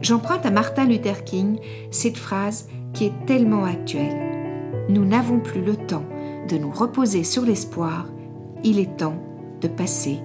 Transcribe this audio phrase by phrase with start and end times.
[0.00, 1.58] J'emprunte à Martin Luther King
[1.90, 4.16] cette phrase qui est tellement actuelle.
[4.88, 6.04] Nous n'avons plus le temps
[6.48, 8.06] de nous reposer sur l'espoir,
[8.64, 9.16] il est temps
[9.60, 10.20] de passer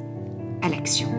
[0.62, 1.09] à l'action.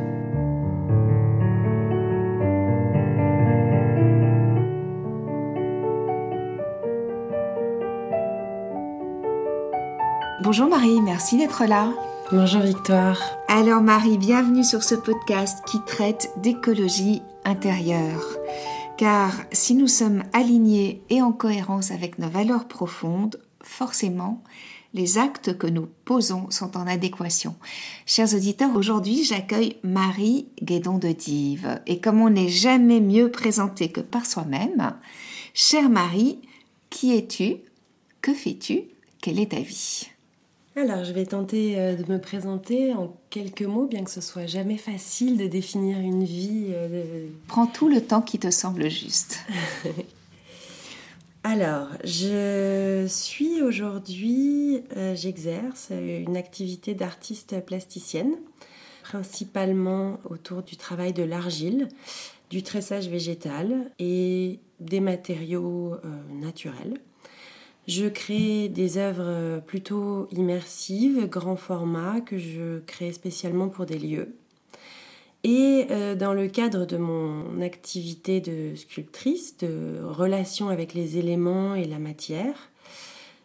[10.43, 11.89] Bonjour Marie, merci d'être là.
[12.31, 13.19] Bonjour Victoire.
[13.49, 17.23] Alors Marie, bienvenue sur ce podcast qui traite d'écologie
[18.97, 24.43] Car si nous sommes alignés et en cohérence avec nos valeurs profondes, forcément,
[24.95, 27.57] les actes que nous posons sont en adéquation.
[28.07, 31.81] Chers auditeurs, aujourd'hui j'accueille Marie Guédon de Dive.
[31.87, 34.95] Et comme on n'est jamais mieux présenté que par soi-même,
[35.53, 36.39] chère Marie,
[36.91, 37.57] qui es-tu?
[38.23, 38.83] Que fais-tu?
[39.21, 40.09] Quelle est ta vie?
[40.77, 44.47] Alors, je vais tenter euh, de me présenter en quelques mots, bien que ce soit
[44.47, 46.67] jamais facile de définir une vie.
[46.71, 49.39] Euh, Prends tout le temps qui te semble juste.
[51.45, 58.35] Alors, je suis aujourd'hui, euh, j'exerce une activité d'artiste plasticienne,
[59.05, 61.89] principalement autour du travail de l'argile,
[62.51, 65.97] du tressage végétal et des matériaux
[66.31, 66.99] naturels.
[67.87, 74.35] Je crée des œuvres plutôt immersives, grand format, que je crée spécialement pour des lieux.
[75.45, 81.75] Et euh, dans le cadre de mon activité de sculptrice, de relation avec les éléments
[81.75, 82.71] et la matière,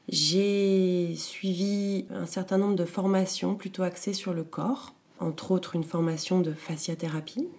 [0.08, 5.84] j'ai suivi un certain nombre de formations plutôt axées sur le corps, entre autres une
[5.84, 7.50] formation de fasciathérapie,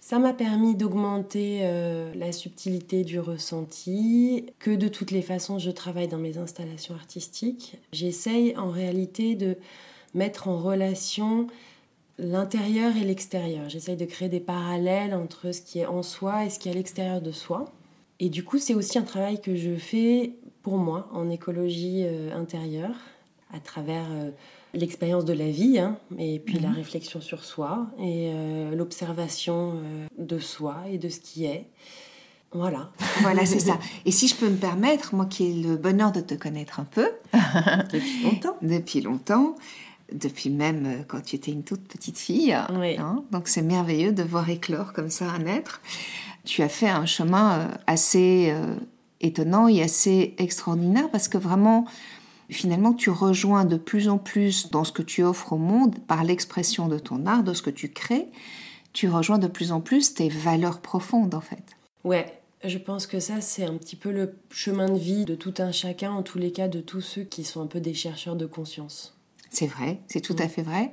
[0.00, 5.70] ça m'a permis d'augmenter euh, la subtilité du ressenti, que de toutes les façons je
[5.70, 7.76] travaille dans mes installations artistiques.
[7.92, 9.56] J'essaye en réalité de
[10.14, 11.46] mettre en relation
[12.18, 13.68] l'intérieur et l'extérieur.
[13.68, 16.72] J'essaye de créer des parallèles entre ce qui est en soi et ce qui est
[16.72, 17.66] à l'extérieur de soi.
[18.20, 20.32] Et du coup, c'est aussi un travail que je fais
[20.62, 22.96] pour moi en écologie euh, intérieure,
[23.52, 24.06] à travers...
[24.10, 24.30] Euh,
[24.74, 26.76] l'expérience de la vie, hein, et puis la mhm.
[26.76, 31.66] réflexion sur soi, et euh, l'observation euh, de soi et de ce qui est.
[32.52, 32.90] Voilà.
[33.22, 33.78] Voilà, c'est ça.
[34.06, 36.84] Et si je peux me permettre, moi qui ai le bonheur de te connaître un
[36.84, 37.08] peu.
[37.92, 38.56] depuis longtemps.
[38.62, 39.54] depuis longtemps.
[40.12, 42.52] Depuis même euh, quand tu étais une toute petite fille.
[42.52, 45.80] Hein, donc c'est merveilleux de voir éclore comme ça un être.
[46.44, 48.54] Tu as fait un chemin assez
[49.20, 51.84] étonnant et assez extraordinaire parce que vraiment,
[52.50, 56.24] finalement tu rejoins de plus en plus dans ce que tu offres au monde par
[56.24, 58.28] l'expression de ton art, de ce que tu crées,
[58.92, 61.62] tu rejoins de plus en plus tes valeurs profondes en fait.
[62.04, 65.54] Ouais, je pense que ça c'est un petit peu le chemin de vie de tout
[65.58, 68.36] un chacun, en tous les cas de tous ceux qui sont un peu des chercheurs
[68.36, 69.16] de conscience.
[69.50, 70.48] C'est vrai, c'est tout à mm.
[70.48, 70.90] fait vrai.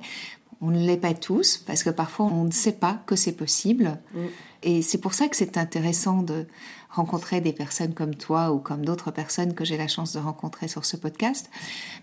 [0.60, 3.98] On ne l'est pas tous parce que parfois on ne sait pas que c'est possible.
[4.12, 4.20] Mm.
[4.64, 6.46] Et c'est pour ça que c'est intéressant de
[6.90, 10.68] rencontrer des personnes comme toi ou comme d'autres personnes que j'ai la chance de rencontrer
[10.68, 11.50] sur ce podcast,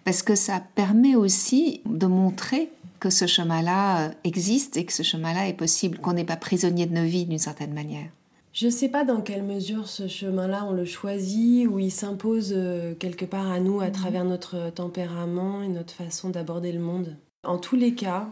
[0.04, 2.70] parce que ça permet aussi de montrer
[3.00, 6.86] que ce chemin-là euh, existe et que ce chemin-là est possible, qu'on n'est pas prisonnier
[6.86, 8.08] de nos vies d'une certaine manière.
[8.54, 12.54] Je ne sais pas dans quelle mesure ce chemin-là, on le choisit ou il s'impose
[12.56, 13.92] euh, quelque part à nous à mhm.
[13.92, 17.18] travers notre tempérament et notre façon d'aborder le monde.
[17.44, 18.30] En tous les cas,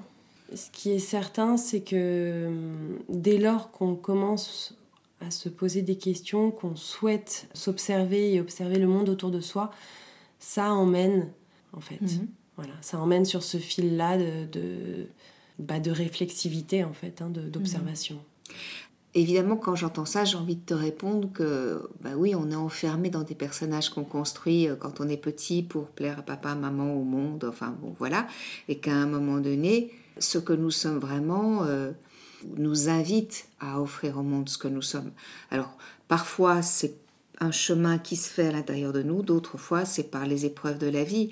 [0.55, 4.75] ce qui est certain, c'est que hum, dès lors qu'on commence
[5.25, 9.71] à se poser des questions, qu'on souhaite s'observer et observer le monde autour de soi,
[10.39, 11.31] ça emmène,
[11.73, 12.01] en fait.
[12.01, 12.27] Mhm.
[12.57, 15.07] Voilà, ça emmène sur ce fil-là de, de,
[15.59, 18.15] bah, de, réflexivité, en fait, hein, d'observation.
[18.15, 18.53] Mhm.
[19.15, 23.11] Évidemment, quand j'entends ça, j'ai envie de te répondre que, bah oui, on est enfermé
[23.11, 26.95] dans des personnages qu'on construit euh, quand on est petit pour plaire à papa, maman,
[26.95, 28.27] au monde, enfin bon, voilà,
[28.67, 31.91] et qu'à un moment donné, ce que nous sommes vraiment, euh,
[32.57, 35.11] nous invite à offrir au monde ce que nous sommes.
[35.51, 36.95] Alors, parfois, c'est
[37.39, 40.77] un chemin qui se fait à l'intérieur de nous, d'autres fois, c'est par les épreuves
[40.77, 41.31] de la vie.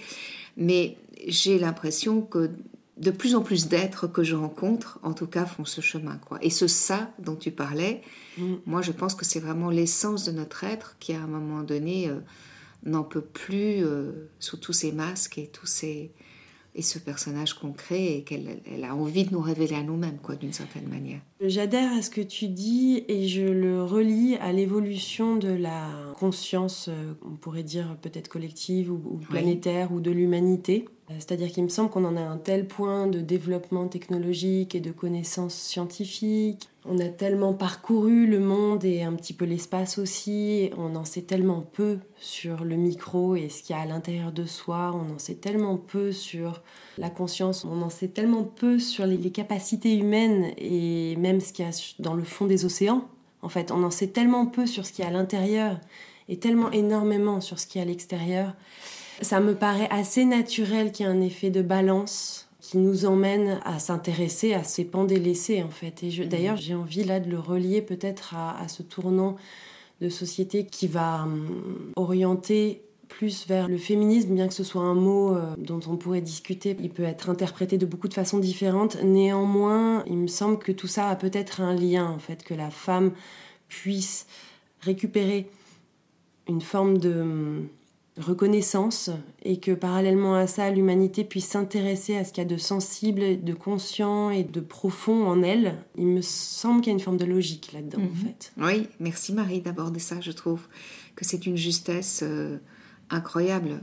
[0.57, 0.97] Mais
[1.27, 2.49] j'ai l'impression que
[2.97, 6.17] de plus en plus d'êtres que je rencontre, en tout cas, font ce chemin.
[6.17, 6.37] Quoi.
[6.41, 8.01] Et ce ça dont tu parlais,
[8.37, 8.55] mm.
[8.65, 12.09] moi, je pense que c'est vraiment l'essence de notre être qui, à un moment donné,
[12.09, 12.19] euh,
[12.83, 16.11] n'en peut plus euh, sous tous ces masques et tous ces
[16.75, 20.19] et ce personnage qu'on crée et qu'elle elle a envie de nous révéler à nous-mêmes,
[20.19, 21.21] quoi, d'une certaine manière.
[21.43, 25.89] J'adhère à ce que tu dis et je le relie à l'évolution de la
[26.19, 30.85] conscience, euh, on pourrait dire peut-être collective ou, planétaire ou de l'humanité.
[31.09, 34.81] Euh, c'est-à-dire qu'il me semble qu'on en a un tel point de développement technologique et
[34.81, 36.69] de connaissances scientifiques.
[36.85, 40.69] On a tellement parcouru le monde et un petit peu l'espace aussi.
[40.77, 44.31] On en sait tellement peu sur le micro et ce qu'il y a à l'intérieur
[44.31, 44.91] de soi.
[44.93, 46.61] On en sait tellement peu sur
[47.01, 47.65] la conscience.
[47.65, 51.93] On en sait tellement peu sur les, capacités humaines et même ce qu'il y a
[51.99, 53.05] dans le fond des océans.
[53.41, 55.79] En fait, on en sait tellement peu sur ce qu'il y a à l'intérieur
[56.29, 58.53] et tellement énormément sur ce qu'il y a à l'extérieur
[59.21, 63.59] ça me paraît assez naturel qu'il y ait un effet de balance qui nous emmène
[63.65, 66.03] à s'intéresser à ces pans délaissés en fait.
[66.03, 69.35] Et d'ailleurs, j'ai envie là de le relier peut-être à, ce tournant
[69.99, 72.81] de société qui va hum, orienter
[73.11, 76.75] plus vers le féminisme, bien que ce soit un mot euh, dont on pourrait discuter.
[76.79, 79.01] Il peut être interprété de beaucoup de façons différentes.
[79.03, 82.69] Néanmoins, il me semble que tout ça a peut-être un lien, en fait, que la
[82.71, 83.11] femme
[83.67, 84.27] puisse
[84.79, 85.49] récupérer
[86.47, 87.67] une forme de hum,
[88.17, 89.09] reconnaissance
[89.43, 93.43] et que parallèlement à ça, l'humanité puisse s'intéresser à ce qu'il y a de sensible,
[93.43, 97.17] de conscient et de profond en elle, il me semble qu'il y a une forme
[97.17, 98.15] de logique là-dedans en mhm.
[98.15, 98.53] fait.
[98.57, 100.61] Oui, merci Marie d'aborder ça, je trouve
[101.15, 102.57] que c'est une justesse euh,
[103.11, 103.81] incroyable.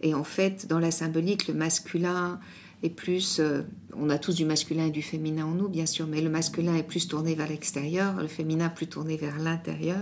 [0.00, 2.40] Et en fait, dans la symbolique, le masculin
[2.82, 3.40] est plus...
[3.40, 3.62] Euh,
[3.96, 6.74] on a tous du masculin et du féminin en nous, bien sûr, mais le masculin
[6.76, 9.98] est plus tourné vers l'extérieur, le féminin plus tourné vers l'intérieur.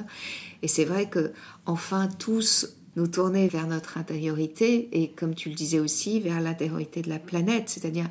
[0.62, 1.32] Et c'est vrai que,
[1.64, 7.02] enfin, tous nous tourner vers notre intériorité et, comme tu le disais aussi, vers l'intériorité
[7.02, 8.08] de la planète, c'est-à-dire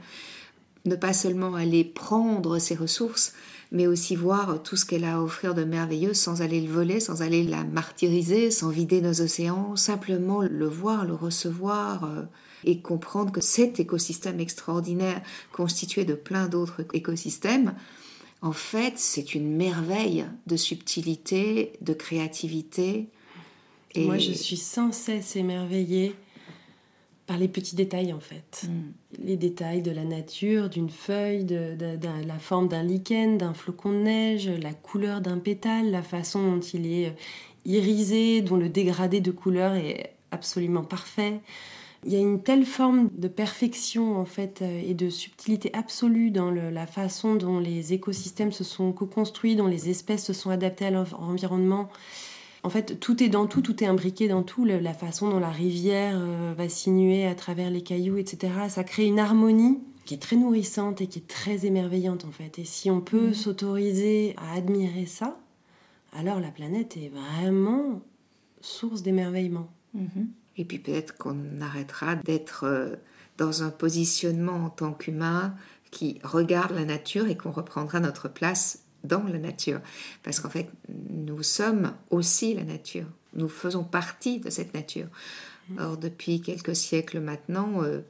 [0.85, 3.33] ne pas seulement aller prendre ses ressources,
[3.75, 6.99] mais aussi voir tout ce qu'elle a à offrir de merveilleux sans aller le voler,
[6.99, 12.23] sans aller la martyriser, sans vider nos océans, simplement le voir, le recevoir euh,
[12.63, 17.75] et comprendre que cet écosystème extraordinaire constitué de plein d'autres écosystèmes,
[18.41, 23.09] en fait, c'est une merveille de subtilité, de créativité,
[24.03, 26.15] moi, je suis sans cesse émerveillée
[27.27, 28.67] par les petits détails en fait.
[28.67, 29.23] Mm.
[29.25, 31.75] Les détails de la nature, d'une feuille, de,
[32.27, 36.59] la forme d'un lichen, d'un flocon de neige, la couleur d'un pétale, la façon dont
[36.59, 37.13] il est euh,
[37.65, 41.39] irisé, dont le dégradé de couleur est absolument parfait.
[42.05, 46.29] Il y a une telle forme de perfection en fait euh, et de subtilité absolue
[46.29, 50.85] dans la façon dont les écosystèmes se sont co-construits, dont les espèces se sont adaptées
[50.85, 51.89] à l'environnement
[52.65, 54.65] en fait, tout est dans tout, tout est imbriqué dans tout.
[54.65, 58.51] La façon dont la rivière euh, va sinuer à travers les cailloux, etc.
[58.69, 62.57] Ça crée une harmonie qui est très nourrissante et qui est très émerveillante, en fait.
[62.57, 63.33] Et si on peut mhm.
[63.35, 65.37] s'autoriser à admirer ça,
[66.11, 68.01] alors la planète est vraiment
[68.61, 69.69] source d'émerveillement.
[69.93, 70.29] Mhm.
[70.57, 72.95] Et puis peut-être qu'on arrêtera d'être euh,
[73.37, 75.53] dans un positionnement en tant qu'humain
[75.91, 79.81] qui regarde la nature et qu'on reprendra notre place dans la nature.
[80.23, 80.69] Parce qu'en fait,
[81.09, 83.07] nous sommes aussi la nature.
[83.33, 85.07] Nous faisons partie de cette nature.
[85.69, 85.79] Mm.
[85.79, 88.01] Or, depuis quelques siècles maintenant, euh,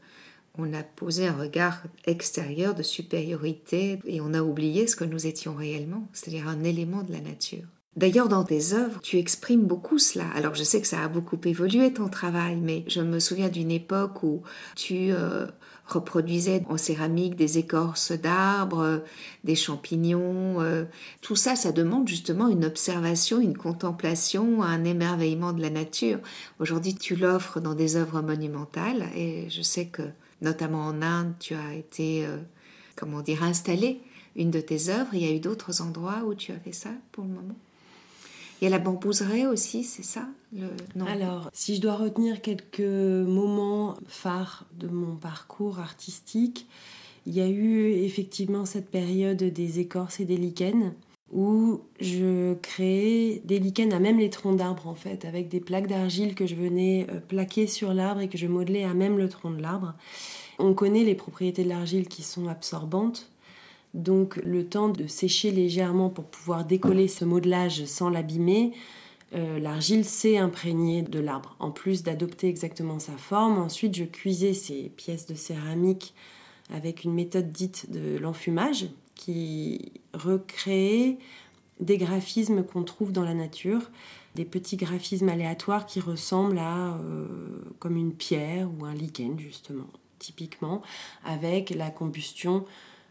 [0.57, 5.27] on a posé un regard extérieur de supériorité et on a oublié ce que nous
[5.27, 7.65] étions réellement, c'est-à-dire un élément de la nature.
[7.95, 10.25] D'ailleurs, dans tes œuvres, tu exprimes beaucoup cela.
[10.35, 13.71] Alors, je sais que ça a beaucoup évolué ton travail, mais je me souviens d'une
[13.71, 14.43] époque où
[14.75, 15.47] tu euh,
[15.87, 19.03] reproduisait en céramique des écorces d'arbres,
[19.43, 20.61] des champignons.
[20.61, 20.85] Euh,
[21.21, 26.19] tout ça, ça demande justement une observation, une contemplation, un émerveillement de la nature.
[26.59, 30.03] Aujourd'hui, tu l'offres dans des œuvres monumentales et je sais que,
[30.41, 32.37] notamment en Inde, tu as été, euh,
[32.95, 34.01] comment dire, installé
[34.35, 35.13] une de tes œuvres.
[35.13, 37.55] Il y a eu d'autres endroits où tu as fait ça pour le moment?
[38.61, 40.27] Il y a la bambouseraie aussi, c'est ça
[41.07, 46.67] Alors, si je dois retenir quelques moments phares de mon parcours artistique,
[47.25, 50.93] il y a eu effectivement cette période des écorces et des lichens
[51.33, 55.87] où je créais des lichens à même les troncs d'arbres en fait, avec des plaques
[55.87, 59.27] d'argile que je venais euh, plaquer sur l'arbre et que je modelais à même le
[59.27, 59.93] tronc de l'arbre.
[60.59, 63.27] On connaît les propriétés de l'argile qui sont absorbantes,
[63.95, 68.73] donc le temps de sécher légèrement pour pouvoir décoller ce modelage sans l'abîmer,
[69.33, 71.55] euh, l'argile s'est imprégnée de l'arbre.
[71.59, 76.13] En plus d'adopter exactement sa forme, ensuite je cuisais ces pièces de céramique
[76.73, 81.17] avec une méthode dite de l'enfumage qui recréait
[81.79, 83.91] des graphismes qu'on trouve dans la nature,
[84.35, 87.27] des petits graphismes aléatoires qui ressemblent à euh,
[87.79, 89.87] comme une pierre ou un lichen justement,
[90.19, 90.81] typiquement,
[91.23, 92.65] avec la combustion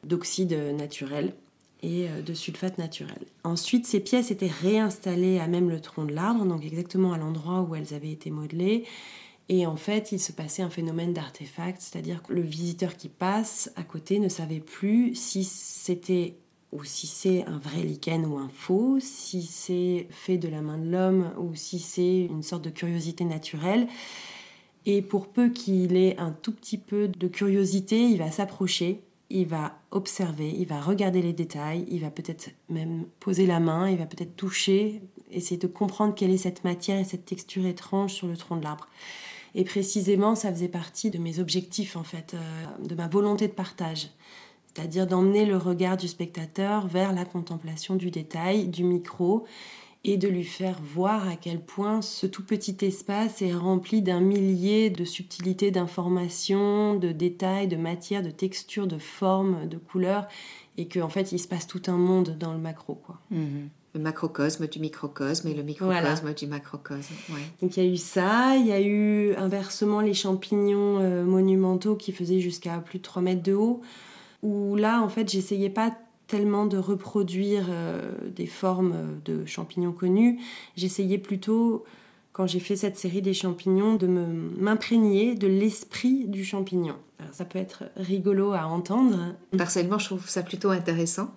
[0.07, 1.35] d'oxyde naturel
[1.83, 3.19] et euh, de sulfate naturel.
[3.45, 7.61] Ensuite, ces pièces étaient réinstallées à même le tronc de l'arbre, donc exactement à l'endroit
[7.63, 8.85] où elles avaient été modelées.
[9.51, 13.71] Et en fait, il se passait un phénomène d'artefact, c'est-à-dire que le visiteur qui passe
[13.77, 16.37] à côté ne savait plus si c'était
[16.73, 20.79] ou si c'est un vrai lichen ou un faux, si c'est fait de la main
[20.79, 23.87] de l'homme ou si c'est une sorte de curiosité naturelle.
[24.87, 29.47] Et pour peu qu'il ait un tout petit peu de curiosité, il va s'approcher, il
[29.47, 33.99] va observer, il va regarder les détails, il va peut-être même poser la main, il
[33.99, 38.27] va peut-être toucher, essayer de comprendre quelle est cette matière et cette texture étrange sur
[38.27, 38.89] le tronc de l'arbre.
[39.55, 43.53] Et précisément, ça faisait partie de mes objectifs, en fait, euh, de ma volonté de
[43.53, 44.09] partage
[44.75, 49.45] c'est-à-dire d'emmener le regard du spectateur vers la contemplation du détail, du micro,
[50.05, 54.21] et de lui faire voir à quel point ce tout petit espace est rempli d'un
[54.21, 60.29] millier de subtilités d'informations, de détails, de matières, de textures, de formes, de couleurs,
[60.77, 62.95] et qu'en en fait il se passe tout un monde dans le macro.
[62.95, 63.19] Quoi.
[63.31, 63.71] Mhm.
[63.95, 67.15] Le macrocosme du microcosme et le microcosme du macrocosme.
[67.63, 71.95] Donc il y a eu ça, il y a eu inversement les champignons euh, monumentaux
[71.95, 73.83] qui faisaient jusqu'à plus de 3 mètres de haut
[74.45, 80.41] où là, en fait, j'essayais pas tellement de reproduire euh, des formes de champignons connus.
[80.77, 81.85] J'essayais plutôt,
[82.33, 86.97] quand j'ai fait cette série des champignons, de m'imprégner de l'esprit du champignon.
[87.21, 89.35] Alors, ça peut être rigolo à entendre.
[89.57, 91.31] Personnellement, je trouve ça plutôt intéressant.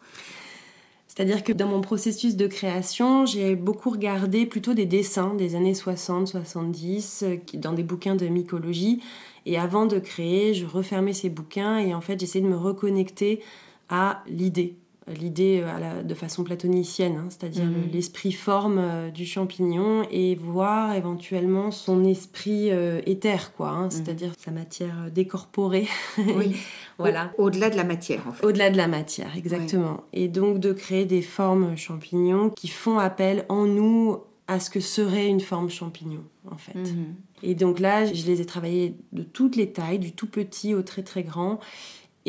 [1.18, 5.74] C'est-à-dire que dans mon processus de création, j'ai beaucoup regardé plutôt des dessins des années
[5.74, 9.02] 60, 70, euh, dans des bouquins de mycologie,
[9.48, 13.42] et avant de créer, je refermais ces bouquins et en fait, j'essayais de me reconnecter
[13.90, 14.78] à l'idée,
[15.08, 17.90] l'idée euh, de façon platonicienne, hein, c'est-à-dire mhm.
[17.92, 23.92] l'esprit forme euh, du champignon et voir éventuellement son esprit euh, éther, quoi, hein, mhm.
[23.92, 25.88] c'est-à-dire sa matière décorporée.
[26.18, 26.56] Oui.
[26.98, 27.32] voilà.
[27.38, 28.46] Au-delà de la matière, en fait.
[28.46, 30.04] Au-delà de la matière, exactement.
[30.14, 34.18] Et donc de créer des formes champignons qui font appel en nous
[34.48, 36.78] à ce que serait une forme champignon, en fait.
[36.78, 37.16] Mhm.
[37.44, 40.82] Et donc là, je les ai travaillés de toutes les tailles, du tout petit au
[40.82, 41.60] très très grand.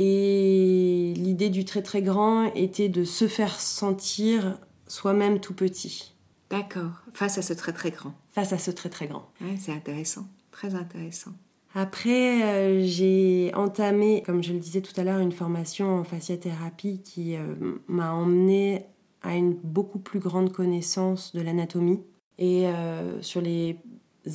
[0.00, 6.14] Et l'idée du très très grand était de se faire sentir soi-même tout petit.
[6.50, 8.14] D'accord, face à ce très très grand.
[8.30, 9.28] Face à ce très très grand.
[9.58, 11.32] c'est intéressant, très intéressant.
[11.74, 17.02] Après, euh, j'ai entamé, comme je le disais tout à l'heure, une formation en fasciathérapie
[17.02, 17.56] qui euh,
[17.88, 18.84] m'a emmené
[19.22, 22.04] à une beaucoup plus grande connaissance de l'anatomie.
[22.38, 23.80] Et euh, sur les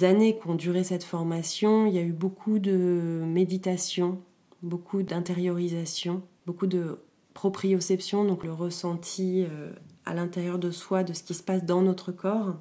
[0.02, 4.20] années qu'ont duré cette formation, il y a eu beaucoup de méditation,
[4.64, 6.98] beaucoup d'intériorisation, beaucoup de
[7.34, 9.72] proprioception, donc le ressenti euh,
[10.06, 12.56] à l'intérieur de soi de ce qui se passe dans notre corps.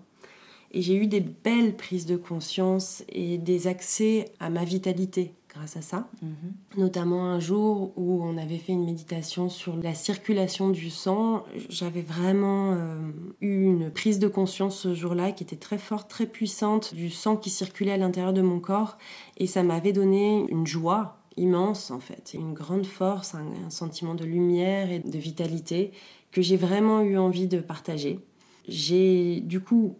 [0.72, 5.76] Et j'ai eu des belles prises de conscience et des accès à ma vitalité grâce
[5.76, 6.08] à ça.
[6.22, 6.32] Mhm.
[6.78, 11.44] Notamment un jour où on avait fait une méditation sur la circulation du sang.
[11.68, 12.96] J'avais vraiment euh,
[13.42, 17.36] eu une prise de conscience ce jour-là qui était très forte, très puissante du sang
[17.36, 18.96] qui circulait à l'intérieur de mon corps.
[19.36, 24.24] Et ça m'avait donné une joie immense en fait, une grande force, un sentiment de
[24.24, 25.92] lumière et de vitalité
[26.30, 28.20] que j'ai vraiment eu envie de partager.
[28.68, 29.96] J'ai du coup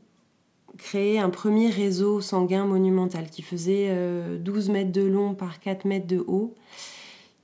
[0.79, 3.89] créé un premier réseau sanguin monumental qui faisait
[4.39, 6.55] 12 euh, mètres de long par 4 mètres de haut,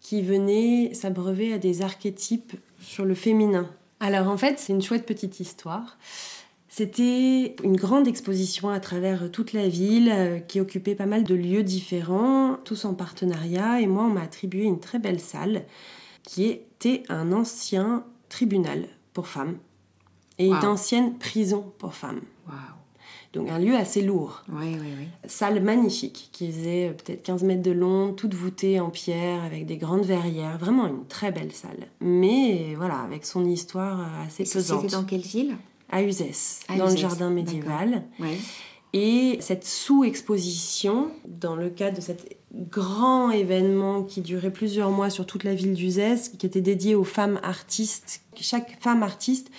[0.00, 3.68] qui venait s'abreuver à des archétypes sur le féminin.
[4.00, 5.99] Alors en fait, c'est une chouette petite histoire.
[6.78, 11.35] C'était une grande exposition à travers toute la ville euh, qui occupait pas mal de
[11.35, 15.64] lieux différents, tous en partenariat, et moi on m'a attribué une très belle salle
[16.23, 19.56] qui était un ancien tribunal pour femmes
[20.38, 22.20] et une ancienne prison pour femmes.
[23.32, 24.44] Donc un lieu assez lourd.
[24.49, 25.08] Oui, oui, oui.
[25.26, 29.66] Salle magnifique, qui faisait euh, peut-être 15 mètres de long, toute voûtée en pierre, avec
[29.66, 30.58] des grandes verrières.
[30.58, 31.88] Vraiment une très belle salle.
[32.00, 34.82] Mais voilà, avec son histoire euh, assez pesante.
[34.82, 35.56] C'était dans quelle ville?
[35.90, 38.02] À Uzès, dans le jardin médiéval.
[38.95, 45.26] Et cette sous-exposition, dans le cadre de cet grand événement qui durait plusieurs mois sur
[45.26, 49.50] toute la ville d'Uzès, qui était dédié aux femmes artistes, chaque femme artiste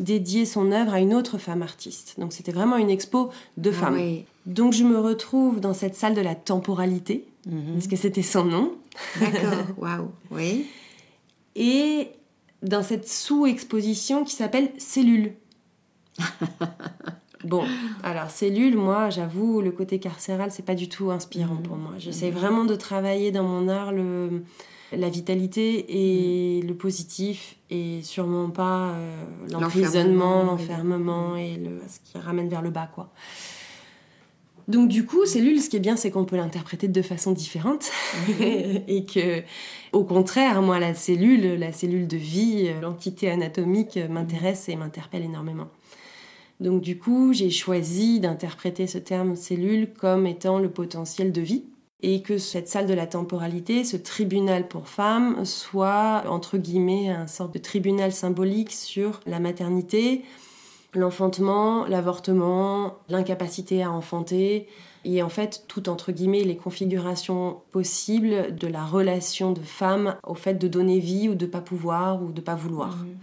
[0.00, 2.14] dédier son œuvre à une autre femme artiste.
[2.18, 4.18] Donc c'était vraiment une expo de ah femmes.
[4.46, 7.74] Donc je me retrouve dans cette salle de la temporalité, mhm.
[7.74, 8.72] parce que c'était son nom.
[9.18, 10.66] D'accord, waouh, oui.
[11.56, 12.08] Et
[12.62, 15.32] dans cette sous-exposition qui s'appelle Cellule.
[17.44, 17.64] bon,
[18.02, 21.62] alors Cellule, moi, j'avoue, le côté carcéral, c'est pas du tout inspirant mhm.
[21.62, 21.92] pour moi.
[21.98, 22.38] J'essaie mhm.
[22.38, 24.42] vraiment de travailler dans mon art le
[24.96, 26.66] la vitalité et mm.
[26.66, 32.70] le positif et sûrement pas euh, l'emprisonnement, l'enfermement et le, ce qui ramène vers le
[32.70, 33.10] bas quoi.
[34.66, 37.90] Donc du coup, cellule, ce qui est bien, c'est qu'on peut l'interpréter de façon différente
[38.28, 38.82] mm-hmm.
[38.88, 39.42] et que,
[39.92, 45.68] au contraire, moi, la cellule, la cellule de vie, l'entité anatomique m'intéresse et m'interpelle énormément.
[46.60, 51.64] Donc du coup, j'ai choisi d'interpréter ce terme cellule comme étant le potentiel de vie
[52.02, 57.26] et que cette salle de la temporalité, ce tribunal pour femmes, soit entre guillemets un
[57.26, 60.22] sorte de tribunal symbolique sur la maternité,
[60.92, 64.68] l'enfantement, l'avortement, l'incapacité à enfanter,
[65.04, 70.34] et en fait tout entre guillemets les configurations possibles de la relation de femme au
[70.34, 72.96] fait de donner vie ou de pas pouvoir ou de pas vouloir.
[72.96, 73.16] Mhm.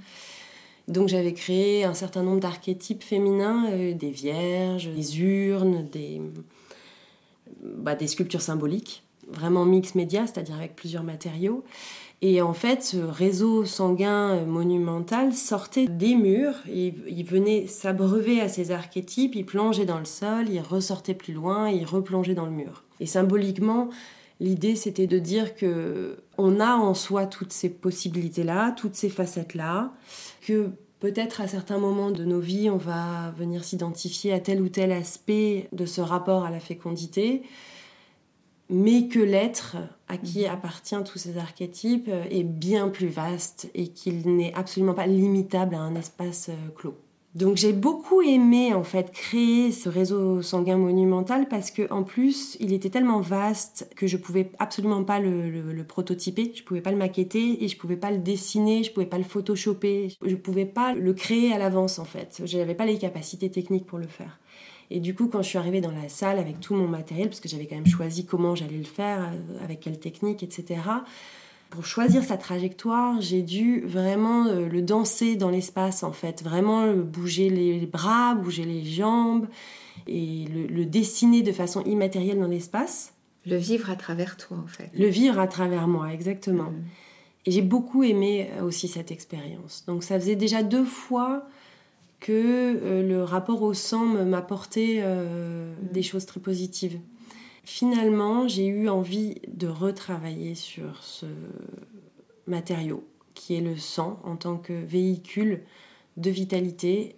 [0.88, 6.22] Donc j'avais créé un certain nombre d'archétypes féminins, euh, des vierges, des urnes, des,
[7.62, 11.64] bah, des sculptures symboliques, vraiment mix média, c'est-à-dire avec plusieurs matériaux.
[12.24, 18.48] Et en fait, ce réseau sanguin euh, monumental sortait des murs, il venait s'abreuver à
[18.48, 22.52] ces archétypes, il plongeait dans le sol, il ressortait plus loin, il replongeait dans le
[22.52, 22.84] mur.
[23.00, 23.90] Et symboliquement,
[24.40, 29.92] l'idée c'était de dire que on a en soi toutes ces possibilités-là, toutes ces facettes-là,
[30.42, 34.70] que peut-être à certains moments de nos vies, on va venir s'identifier à tel ou
[34.70, 37.44] tel aspect de ce rapport à la fécondité,
[38.70, 40.52] mais que l'être à qui mhm.
[40.52, 45.80] appartient tous ces archétypes est bien plus vaste et qu'il n'est absolument pas limitable à
[45.80, 46.98] un espace euh, clos.
[47.34, 52.58] Donc j'ai beaucoup aimé en fait créer ce réseau sanguin monumental parce que en plus
[52.60, 56.98] il était tellement vaste que je pouvais absolument pas le, prototyper, je pouvais pas le
[56.98, 60.94] maqueter et je pouvais pas le dessiner, je pouvais pas le photoshopper, je pouvais pas
[60.94, 62.42] le créer à l'avance en fait.
[62.44, 64.38] Je n'avais pas les capacités techniques pour le faire.
[64.90, 67.40] Et du coup, quand je suis arrivée dans la salle avec tout mon matériel, parce
[67.40, 70.82] que j'avais quand même choisi comment j'allais le faire, euh, avec quelle technique, etc.,
[71.72, 76.44] pour choisir sa trajectoire, j'ai dû vraiment euh, le danser dans l'espace, en fait.
[76.44, 79.48] Vraiment bouger les bras, bouger les jambes
[80.06, 83.14] et le, dessiner de façon immatérielle dans l'espace.
[83.46, 84.92] Le vivre à travers toi, en fait.
[84.94, 86.74] Le vivre à travers moi, exactement.
[87.46, 89.86] Et j'ai beaucoup aimé euh, aussi cette expérience.
[89.88, 91.48] Donc ça faisait déjà deux fois
[92.20, 95.04] que euh, le rapport au sang m'apportait
[95.92, 97.00] des choses très positives.
[97.64, 101.28] Finalement, j'ai eu envie de retravailler sur ce
[102.48, 103.04] matériau
[103.34, 105.62] qui est le sang en tant que véhicule
[106.18, 107.16] de vitalité,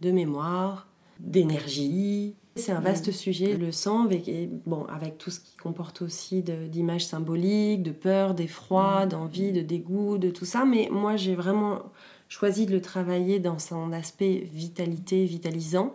[0.00, 0.88] de mémoire,
[1.20, 2.34] d'énergie.
[2.56, 3.12] C'est un vaste mm.
[3.12, 4.30] sujet, le sang, avec,
[4.66, 9.08] bon, avec tout ce qui comporte aussi d'images symboliques, de peur, d'effroi, mm.
[9.10, 10.64] d'envie, de dégoût, de tout ça.
[10.64, 11.82] Mais moi, j'ai vraiment
[12.28, 15.94] choisi de le travailler dans son aspect vitalité, vitalisant.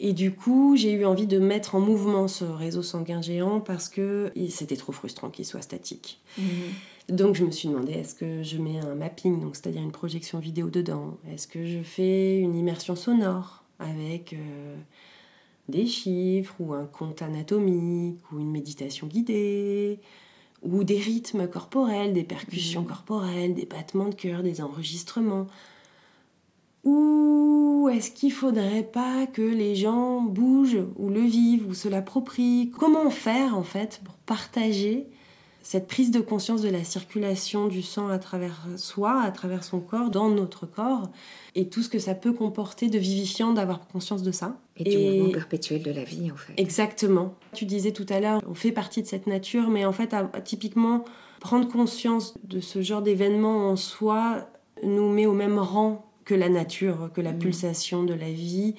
[0.00, 3.88] Et du coup, j'ai eu envie de mettre en mouvement ce réseau sanguin géant parce
[3.88, 6.20] que c'était trop frustrant qu'il soit statique.
[6.38, 7.16] Mhm.
[7.16, 10.38] Donc je me suis demandé, est-ce que je mets un mapping, donc c'est-à-dire une projection
[10.38, 11.18] vidéo dedans?
[11.30, 14.76] Est-ce que je fais une immersion sonore avec euh,
[15.68, 20.00] des chiffres ou un compte anatomique ou une méditation guidée
[20.62, 22.88] ou des rythmes corporels, des percussions mhm.
[22.88, 25.46] corporelles, des battements de cœur, des enregistrements?
[26.84, 32.70] Ou est-ce qu'il faudrait pas que les gens bougent ou le vivent ou se l'approprient?
[32.78, 35.06] Comment faire en fait pour partager
[35.62, 39.80] cette prise de conscience de la circulation du sang à travers soi, à travers son
[39.80, 41.08] corps, dans notre corps,
[41.54, 44.58] et tout ce que ça peut comporter de vivifiant d'avoir conscience de ça?
[44.76, 46.52] Et, du mouvement perpétuel de la vie, en fait.
[46.58, 47.34] Exactement.
[47.54, 51.06] Tu disais tout à l'heure, on fait partie de cette nature, mais en fait, typiquement,
[51.40, 54.46] prendre conscience de ce genre d'événement en soi
[54.82, 57.38] nous met au même rang que la nature, que la mm.
[57.38, 58.74] pulsation de la vie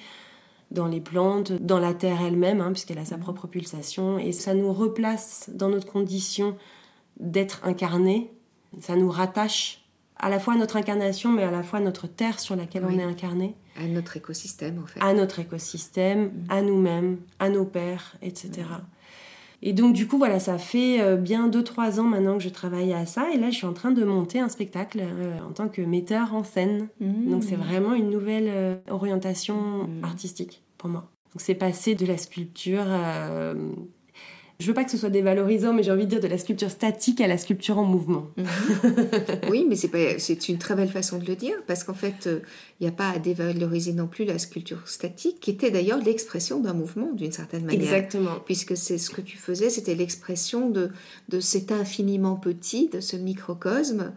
[0.70, 3.20] dans les plantes, dans la terre elle-même, hein, puisqu'elle a sa mm.
[3.20, 4.18] propre pulsation.
[4.18, 6.56] Et ça nous replace dans notre condition
[7.18, 8.30] d'être incarné.
[8.80, 9.82] Ça nous rattache
[10.18, 12.84] à la fois à notre incarnation, mais à la fois à notre terre sur laquelle
[12.84, 13.54] on est incarné.
[13.78, 15.00] À notre écosystème, en fait.
[15.00, 16.46] À notre écosystème, mm.
[16.48, 18.64] à nous-mêmes, à nos pères, etc.
[19.62, 22.92] Et donc, du coup, voilà, ça fait euh, bien 2-3 ans maintenant que je travaille
[22.92, 23.26] à ça.
[23.32, 26.34] Et là, je suis en train de monter un spectacle euh, en tant que metteur
[26.34, 26.88] en scène.
[27.00, 27.30] Mmh.
[27.30, 30.04] Donc, c'est vraiment une nouvelle euh, orientation mmh.
[30.04, 31.10] artistique pour moi.
[31.32, 32.86] Donc, c'est passé de la sculpture
[34.58, 36.70] je veux pas que ce soit dévalorisant, mais j'ai envie de dire de la sculpture
[36.70, 38.28] statique à la sculpture en mouvement.
[38.36, 38.46] Mhm.
[39.50, 42.40] oui, mais c'est une très belle façon de le dire, parce qu'en fait, il euh,
[42.80, 46.72] n'y a pas à dévaloriser non plus la sculpture statique, qui était d'ailleurs l'expression d'un
[46.72, 47.82] mouvement d'une certaine manière.
[47.82, 48.36] Exactement.
[48.46, 50.90] Puisque c'est ce que tu faisais, c'était l'expression de,
[51.28, 54.12] de cet infiniment petit, de ce microcosme,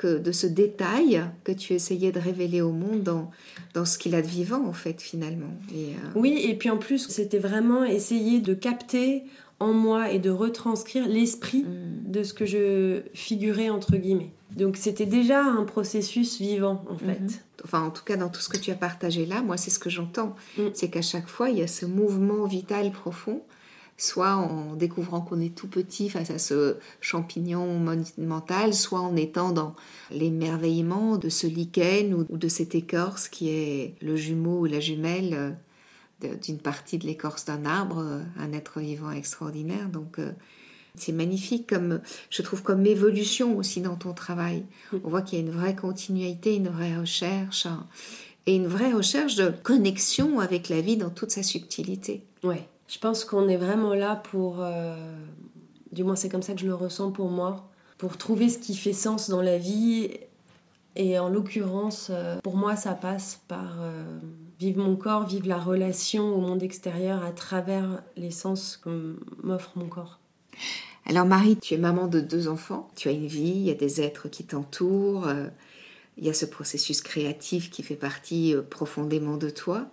[0.00, 3.30] que, de ce détail que tu essayais de révéler au monde dans,
[3.74, 5.54] dans ce qu'il a de vivant, en fait, finalement.
[5.74, 9.24] Et, euh, Oui, et puis en plus, c'était vraiment essayer de capter
[9.60, 12.10] en moi et de retranscrire l'esprit mm.
[12.10, 14.32] de ce que je figurais entre guillemets.
[14.56, 17.20] Donc c'était déjà un processus vivant en fait.
[17.20, 17.64] Mm-hmm.
[17.64, 19.78] Enfin en tout cas dans tout ce que tu as partagé là, moi c'est ce
[19.78, 20.34] que j'entends.
[20.58, 20.62] Mm.
[20.72, 23.42] C'est qu'à chaque fois il y a ce mouvement vital profond,
[23.98, 29.52] soit en découvrant qu'on est tout petit face à ce champignon monumental, soit en étant
[29.52, 29.74] dans
[30.10, 35.34] l'émerveillement de ce lichen ou de cette écorce qui est le jumeau ou la jumelle
[35.34, 35.50] euh,
[36.42, 39.88] d'une partie de l'écorce d'un arbre, euh, un être vivant extraordinaire.
[39.88, 40.32] Donc euh,
[40.94, 44.64] c'est magnifique comme je trouve comme évolution aussi dans ton travail.
[45.04, 47.86] On voit qu'il y a une vraie continuité, une vraie recherche hein,
[48.46, 52.24] et une vraie recherche de connexion avec la vie dans toute sa subtilité.
[52.42, 52.66] Ouais.
[52.88, 54.96] Je pense qu'on est vraiment là pour, euh,
[55.92, 58.74] du moins c'est comme ça que je le ressens pour moi, pour trouver ce qui
[58.74, 60.10] fait sens dans la vie.
[60.96, 62.10] Et en l'occurrence,
[62.42, 64.18] pour moi, ça passe par euh,
[64.60, 69.72] vivre mon corps, vivre la relation au monde extérieur à travers les sens que m'offre
[69.76, 70.20] mon corps.
[71.06, 73.74] Alors Marie, tu es maman de deux enfants, tu as une vie, il y a
[73.74, 75.26] des êtres qui t'entourent,
[76.18, 79.86] il y a ce processus créatif qui fait partie profondément de toi.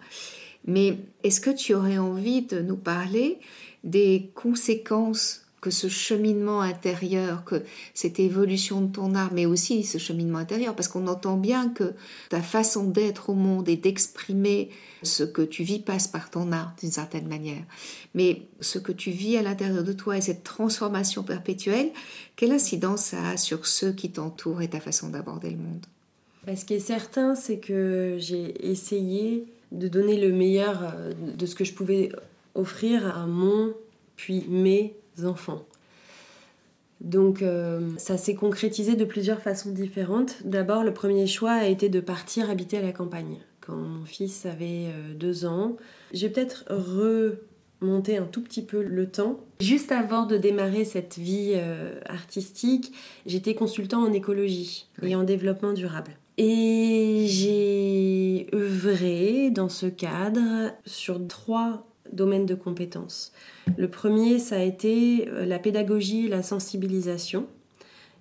[0.65, 3.39] Mais est-ce que tu aurais envie de nous parler
[3.86, 9.98] des conséquences que ce cheminement intérieur, que cette évolution de ton art, mais aussi ce
[9.98, 11.93] cheminement intérieur, parce qu'on entend bien que
[12.30, 14.70] ta façon d'être au monde et d'exprimer
[15.04, 17.63] ce que tu vis passe par ton art d'une certaine manière.
[18.13, 21.89] Mais ce que tu vis à l'intérieur de toi et cette transformation perpétuelle,
[22.36, 25.86] quelle incidence ça a sur ceux qui t'entourent et ta façon d'aborder le monde?
[26.56, 31.56] Ce qui est certain, c'est que j'ai essayé de donner le meilleur euh, de ce
[31.56, 32.10] que je pouvais
[32.56, 33.74] offrir à mon,
[34.15, 35.65] puis mes enfants.
[37.01, 40.38] Donc euh, ça s'est concrétisé de plusieurs façons différentes.
[40.45, 43.38] D'abord, le premier choix a été de partir habiter à la campagne.
[43.62, 45.77] Quand mon fils avait euh, deux ans,
[46.12, 49.39] j'ai peut-être remonté un tout petit peu le temps.
[49.60, 51.60] Juste avant de démarrer cette vie
[52.08, 52.93] artistique,
[53.25, 56.12] j'étais consultant en écologie et en développement durable.
[56.38, 63.32] Et j'ai œuvré dans ce cadre sur trois domaines de compétences.
[63.78, 67.48] Le premier, ça a été euh, la pédagogie et la sensibilisation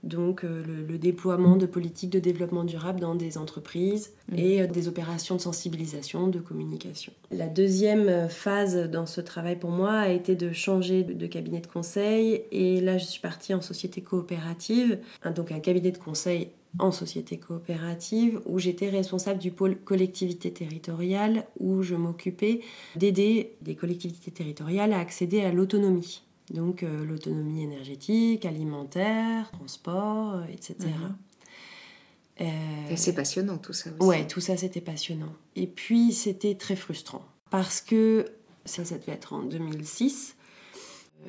[0.03, 4.39] donc euh, le, déploiement de politiques de développement durable dans des entreprises mmh.
[4.39, 7.13] et euh, des opérations de sensibilisation, de communication.
[7.33, 11.67] La deuxième phase dans ce travail pour moi a été de changer de, cabinet de
[11.67, 14.99] conseil et là je suis partie en société coopérative,
[15.35, 21.47] donc un cabinet de conseil en société coopérative où j'étais responsable du pôle collectivité territoriale
[21.59, 22.61] où je m'occupais
[22.97, 26.23] d'aider des collectivités territoriales à accéder à l'autonomie.
[26.51, 30.77] Donc euh, l'autonomie énergétique, alimentaire, transport, euh, etc.
[30.81, 31.17] Mhm.
[32.43, 34.07] Euh, Et c'est passionnant tout ça aussi.
[34.07, 35.33] Ouais, tout ça c'était passionnant.
[35.57, 38.27] Et puis c'était très frustrant parce que
[38.65, 40.36] ça, ça devait être en 2006.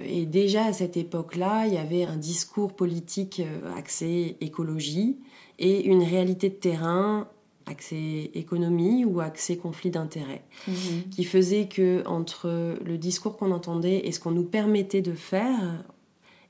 [0.04, 3.42] Et déjà à cette époque-là, il y avait un discours politique
[3.76, 5.18] axé écologie
[5.60, 7.28] et une réalité de terrain
[7.68, 11.10] accès économie ou accès conflit d'intérêts, mhm.
[11.12, 15.84] qui faisait que entre le discours qu'on entendait et ce qu'on nous permettait de faire,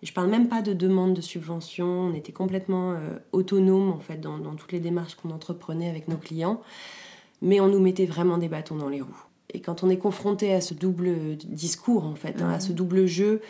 [0.03, 4.21] je parle même pas de demande de subvention, on était complètement euh, autonome en fait
[4.21, 6.61] dans, toutes les démarches qu'on entreprenait avec nos clients,
[7.41, 9.23] mais on nous mettait vraiment des bâtons dans les roues.
[9.53, 13.05] Et quand on est confronté à ce double discours en fait, hein, à ce double
[13.05, 13.41] jeu,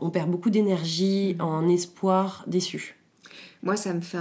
[0.00, 1.44] on perd beaucoup d'énergie mhm.
[1.44, 2.96] en espoir déçu.
[3.62, 4.18] Moi, ça me fait,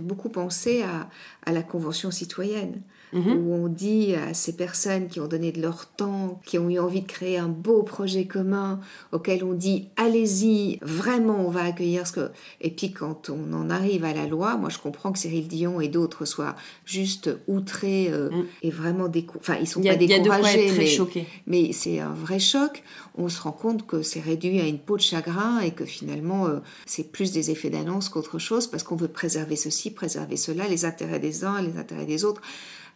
[0.00, 2.82] beaucoup penser à la Convention citoyenne.
[3.12, 3.38] Mhm.
[3.38, 6.78] où on dit à ces personnes qui ont donné de leur temps, qui ont eu
[6.78, 8.80] envie de créer un beau projet commun,
[9.12, 12.30] auquel on dit allez-y, vraiment on va accueillir ce que...
[12.60, 15.80] Et puis quand on en arrive à la loi, moi je comprends que Cyril Dion
[15.80, 18.46] et d'autres soient juste outrés euh, mm.
[18.62, 19.40] et vraiment découragés.
[19.40, 22.82] Enfin, ils sont pas découragés, mais, mais c'est un vrai choc.
[23.16, 26.46] On se rend compte que c'est réduit à une peau de chagrin et que finalement
[26.46, 30.66] euh, c'est plus des effets d'annonce qu'autre chose parce qu'on veut préserver ceci, préserver cela,
[30.68, 32.42] les intérêts des uns, les intérêts des autres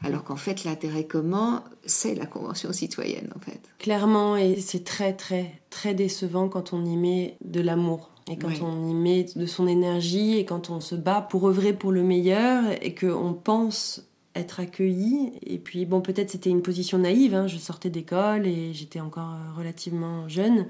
[0.03, 3.61] alors qu'en fait l'intérêt commun, c'est la Convention citoyenne en fait.
[3.79, 8.11] Clairement, et c'est très très très décevant quand on y met de l'amour.
[8.31, 11.73] Et quand on y met de son énergie et quand on se bat pour œuvrer
[11.73, 15.33] pour le meilleur et qu'on pense être accueilli.
[15.43, 17.35] Et puis, bon, peut-être c'était une position naïve.
[17.35, 17.47] Hein.
[17.47, 20.67] Je sortais d'école et j'étais encore relativement jeune.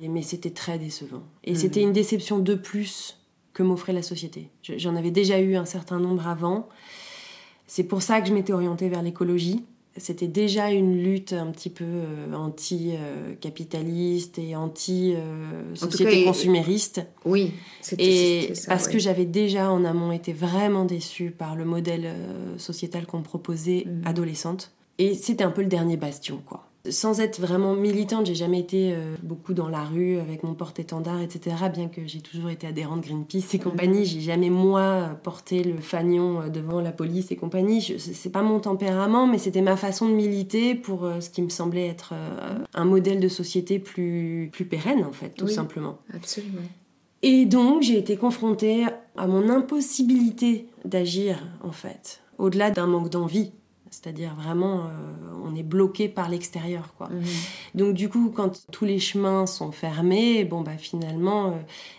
[0.00, 1.22] Mais c'était très décevant.
[1.44, 1.56] Et mhm.
[1.56, 3.18] c'était une déception de plus
[3.54, 4.50] que m'offrait la société.
[4.62, 6.68] J'en avais déjà eu un certain nombre avant.
[7.66, 9.64] C'est pour ça que je m'étais orientée vers l'écologie.
[9.98, 17.06] C'était déjà une lutte un petit peu euh, anti-capitaliste et anti-société consumériste.
[17.24, 17.54] Oui,
[17.98, 22.58] Et ça, parce que j'avais déjà en amont été vraiment déçue par le modèle euh,
[22.58, 24.06] sociétal qu'on proposait mm.
[24.06, 24.70] adolescente.
[24.98, 26.65] Et c'était un peu le dernier bastion, quoi.
[26.90, 31.20] Sans être vraiment militante, j'ai jamais été euh, beaucoup dans la rue avec mon porte-étendard,
[31.20, 31.56] etc.
[31.72, 36.42] Bien que j'ai toujours été adhérente Greenpeace et compagnie, j'ai jamais moi porté le fanion
[36.42, 37.82] euh, devant la police et compagnie.
[37.98, 41.48] C'est pas mon tempérament, mais c'était ma façon de militer pour euh, ce qui me
[41.48, 42.14] semblait être
[42.74, 45.98] un modèle de société plus, plus pérenne, en fait, tout simplement.
[46.12, 46.62] Absolument.
[47.22, 48.84] Et donc, j'ai été confrontée
[49.16, 53.52] à mon impossibilité d'agir, en fait, au-delà d'un manque d'envie.
[53.90, 54.88] C'est-à-dire vraiment, euh,
[55.44, 57.08] on est bloqué par l'extérieur, quoi.
[57.08, 57.24] Mhm.
[57.74, 61.50] Donc du coup, quand tous les chemins sont fermés, bon bah finalement, euh,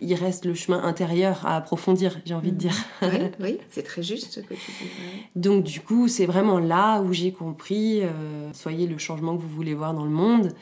[0.02, 2.76] il reste le chemin intérieur à approfondir, j'ai envie de dire.
[3.02, 3.10] Mhm.
[3.12, 5.23] oui, oui c'est très juste ce que tu dis.
[5.36, 9.50] Donc du coup, c'est vraiment là où j'ai compris, euh, soyez le changement que vous
[9.50, 10.54] voulez voir dans le monde.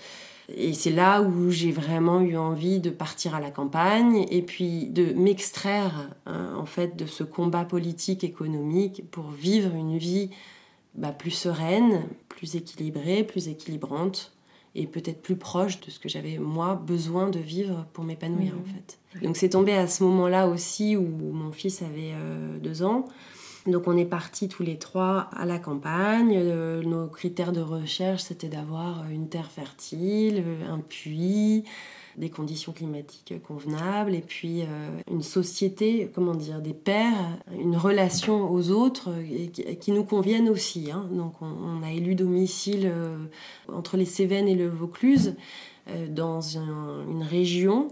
[0.56, 4.86] Et c'est là où j'ai vraiment eu envie de partir à la campagne et puis
[4.86, 10.30] de m'extraire hein, en fait de ce combat politique économique pour vivre une vie
[10.96, 14.32] bah, plus sereine, plus équilibrée, plus équilibrante
[14.76, 18.66] et peut-être plus proche de ce que j'avais moi besoin de vivre pour m'épanouir en
[18.66, 19.00] fait.
[19.24, 23.06] Donc c'est tombé à ce moment-là aussi où mon fils avait euh, deux ans.
[23.68, 26.34] Donc on est partis tous les trois à la campagne.
[26.36, 31.64] Euh, nos critères de recherche c'était d'avoir une terre fertile, un puits,
[32.18, 34.66] des conditions climatiques convenables et puis euh,
[35.10, 39.12] une société, comment dire, des pères, une relation aux autres
[39.80, 40.92] qui, nous conviennent aussi.
[40.92, 41.08] Hein.
[41.12, 43.18] Donc on, a élu domicile euh,
[43.72, 45.36] entre les Cévennes et le Vaucluse
[45.90, 47.90] euh, dans une région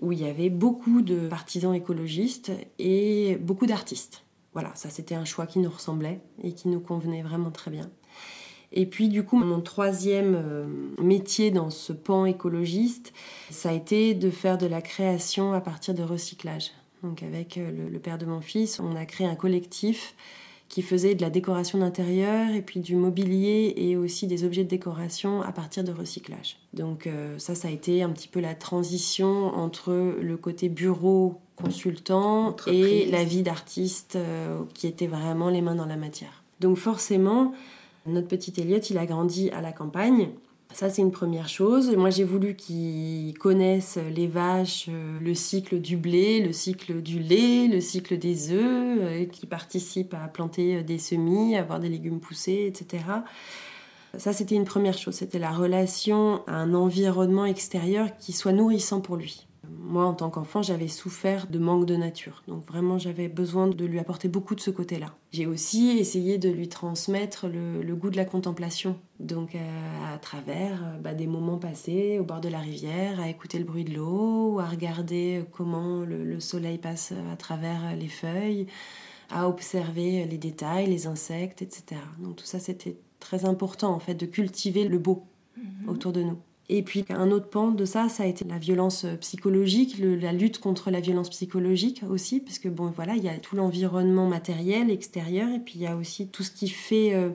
[0.00, 4.22] où il y avait beaucoup de partisans écologistes et beaucoup d'artistes.
[4.52, 7.90] Voilà, ça c'était un choix qui nous ressemblait et qui nous convenait vraiment très bien.
[8.72, 10.66] Et puis du coup, mon troisième euh,
[11.00, 13.12] métier dans ce pan écologiste,
[13.50, 16.72] ça a été de faire de la création à partir de recyclage.
[17.02, 20.14] Donc avec euh, le, père de mon fils, on a créé un collectif
[20.68, 24.68] qui faisait de la décoration d'intérieur et puis du mobilier et aussi des objets de
[24.68, 26.58] décoration à partir de recyclage.
[26.74, 31.40] Donc euh, ça, ça a été un petit peu la transition entre le côté bureau
[31.54, 34.18] consultant et la vie d'artiste
[34.74, 36.42] qui était vraiment les mains dans la matière.
[36.60, 37.54] Donc forcément,
[38.06, 40.30] notre petit Elliot, il a grandi à la campagne.
[40.72, 41.96] Ça, c'est une première chose.
[41.96, 47.18] Moi, j'ai voulu qu'il connaisse les vaches, euh, le cycle du blé, le cycle du
[47.18, 51.80] lait, le cycle des œufs, euh, qu'il participe à planter euh, des semis, à voir
[51.80, 53.04] des légumes pousser, etc.
[54.18, 55.14] Ça, c'était une première chose.
[55.14, 59.46] C'était la relation à un environnement extérieur qui soit nourrissant pour lui.
[59.88, 62.42] Moi, en tant qu'enfant, j'avais souffert de manque de nature.
[62.48, 65.14] Donc vraiment, j'avais besoin de lui apporter beaucoup de ce côté-là.
[65.30, 68.98] J'ai aussi essayé de lui transmettre le, goût de la contemplation.
[69.20, 73.28] Donc euh, à travers euh, bah, des moments passés au bord de la rivière, à
[73.28, 78.66] écouter le bruit de l'eau, à regarder comment le, soleil passe à travers les feuilles,
[79.30, 82.00] à observer les détails, les insectes, etc.
[82.18, 85.24] Donc tout ça, c'était très important en fait de cultiver le beau
[85.56, 85.88] mhm.
[85.88, 86.38] autour de nous.
[86.68, 90.32] Et puis un autre pan de ça, ça a été la violence euh, psychologique, la
[90.32, 94.26] lutte contre la violence psychologique aussi, parce que bon voilà, il y a tout l'environnement
[94.26, 97.30] matériel, extérieur, et puis il y a aussi tout ce qui fait euh,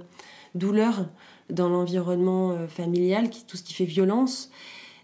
[0.53, 1.07] douleur
[1.49, 4.51] dans l'environnement euh, familial, tout ce qui fait violence.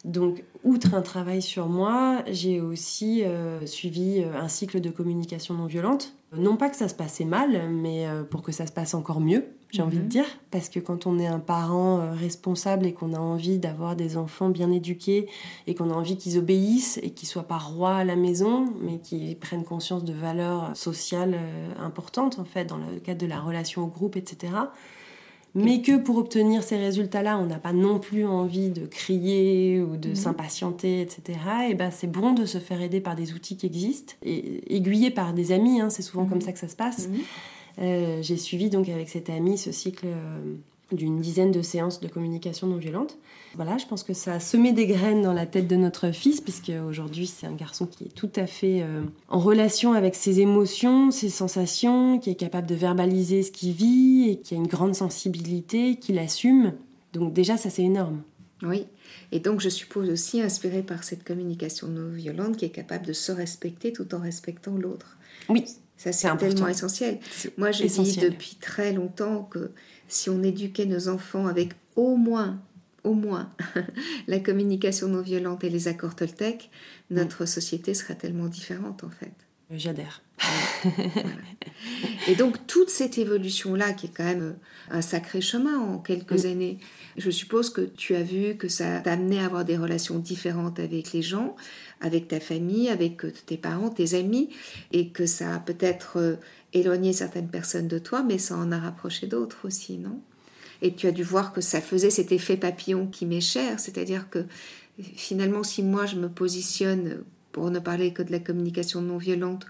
[0.03, 3.23] Donc, outre un travail sur moi, j'ai aussi
[3.65, 6.13] suivi un cycle de communication non violente.
[6.37, 9.43] Non pas que ça se passait mal, mais pour que ça se passe encore mieux
[9.71, 10.09] j'ai envie de mhm.
[10.09, 13.97] dire, parce que quand on est un parent euh, responsable et qu'on a envie d'avoir
[13.97, 15.27] des enfants bien éduqués
[15.67, 18.99] et qu'on a envie qu'ils obéissent et qu'ils soient pas rois à la maison, mais
[18.99, 23.41] qu'ils prennent conscience de valeurs sociales euh, importantes en fait dans le cadre de la
[23.41, 24.53] relation au groupe, etc.
[25.55, 29.97] Mais que pour obtenir ces résultats-là, on n'a pas non plus envie de crier ou
[29.97, 30.15] de mhm.
[30.15, 31.39] s'impatienter, etc.
[31.69, 35.09] Et ben c'est bon de se faire aider par des outils qui existent et aiguillés
[35.09, 35.81] par des amis.
[35.81, 36.43] Hein, c'est souvent comme mhm.
[36.43, 37.09] ça que ça se passe.
[37.79, 40.55] Euh, j'ai suivi donc avec cette amie ce cycle euh,
[40.91, 43.17] d'une dizaine de séances de communication non violente.
[43.55, 46.41] Voilà, je pense que ça a semé des graines dans la tête de notre fils,
[46.41, 50.39] puisque aujourd'hui c'est un garçon qui est tout à fait euh, en relation avec ses
[50.39, 54.67] émotions, ses sensations, qui est capable de verbaliser ce qu'il vit et qui a une
[54.67, 56.73] grande sensibilité, qui l'assume.
[57.13, 58.21] Donc déjà ça c'est énorme.
[58.63, 58.85] Oui,
[59.31, 63.13] et donc je suppose aussi inspiré par cette communication non violente qui est capable de
[63.13, 65.17] se respecter tout en respectant l'autre.
[65.47, 65.65] Oui,
[65.97, 67.19] ça, c'est tellement essentiel.
[67.57, 69.71] Moi, je dis depuis très longtemps que
[70.07, 72.61] si on éduquait nos enfants avec au moins,
[73.03, 73.51] au moins,
[74.27, 76.69] la communication non violente et les accords Toltec,
[77.09, 77.47] notre mm.
[77.47, 79.33] société serait tellement différente, en fait.
[79.69, 80.21] J'adhère.
[82.27, 84.55] Et donc, toute cette évolution-là, qui est quand même
[84.89, 86.47] un sacré chemin en quelques mm.
[86.47, 86.77] années,
[87.17, 90.79] je suppose que tu as vu que ça t'a amené à avoir des relations différentes
[90.79, 91.55] avec les gens,
[91.99, 94.49] avec ta famille, avec euh, tes parents, tes amis,
[94.91, 96.35] et que ça a peut-être euh,
[96.73, 100.21] éloigné certaines personnes de toi, mais ça en a rapproché d'autres aussi, non?
[100.81, 104.29] Et tu as dû voir que ça faisait cet effet papillon qui m'est cher, c'est-à-dire
[104.29, 104.45] que
[105.15, 107.23] finalement, si moi je me positionne,
[107.57, 109.65] pour ne parler que de la communication non violente,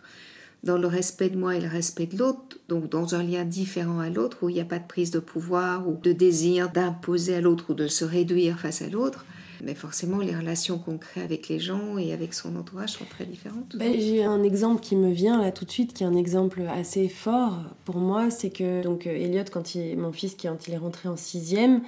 [0.62, 4.00] dans le respect de moi et le respect de l'autre, donc dans un lien différent
[4.00, 7.36] à l'autre, où il n'y a pas de prise de pouvoir ou de désir d'imposer
[7.36, 9.26] à l'autre ou de se réduire face à l'autre,
[9.64, 13.24] mais forcément les relations qu'on crée avec les gens et avec son entourage sont très
[13.24, 13.78] différentes.
[13.78, 16.62] Ben, J'ai un exemple qui me vient là tout de suite, qui est un exemple
[16.70, 20.78] assez fort pour moi, c'est que donc Elliot, quand il, mon fils, quand il est
[20.78, 21.84] rentré en sixième,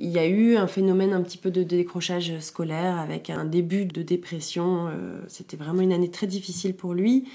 [0.00, 3.84] il y a eu un phénomène un petit peu de décrochage scolaire avec un début
[3.84, 4.88] de dépression.
[4.88, 7.28] Euh, c'était vraiment une année très difficile pour lui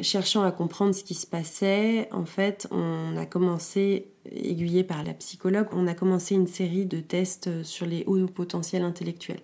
[0.00, 5.14] cherchant à comprendre ce qui se passait, en fait, on a commencé, aiguillé par la
[5.14, 9.40] psychologue, on a commencé une série de tests sur les hauts potentiels intellectuels.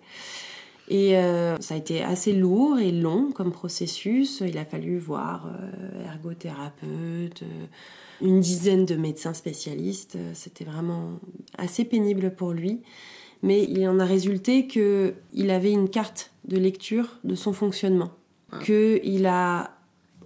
[0.88, 4.42] Et euh, ça a été assez lourd et long comme processus.
[4.46, 7.42] Il a fallu voir euh, ergothérapeute,
[8.20, 10.16] une dizaine de médecins spécialistes.
[10.34, 11.20] C'était vraiment
[11.56, 12.80] assez pénible pour lui.
[13.42, 18.10] Mais il en a résulté qu'il avait une carte de lecture de son fonctionnement.
[18.64, 19.74] Qu'il a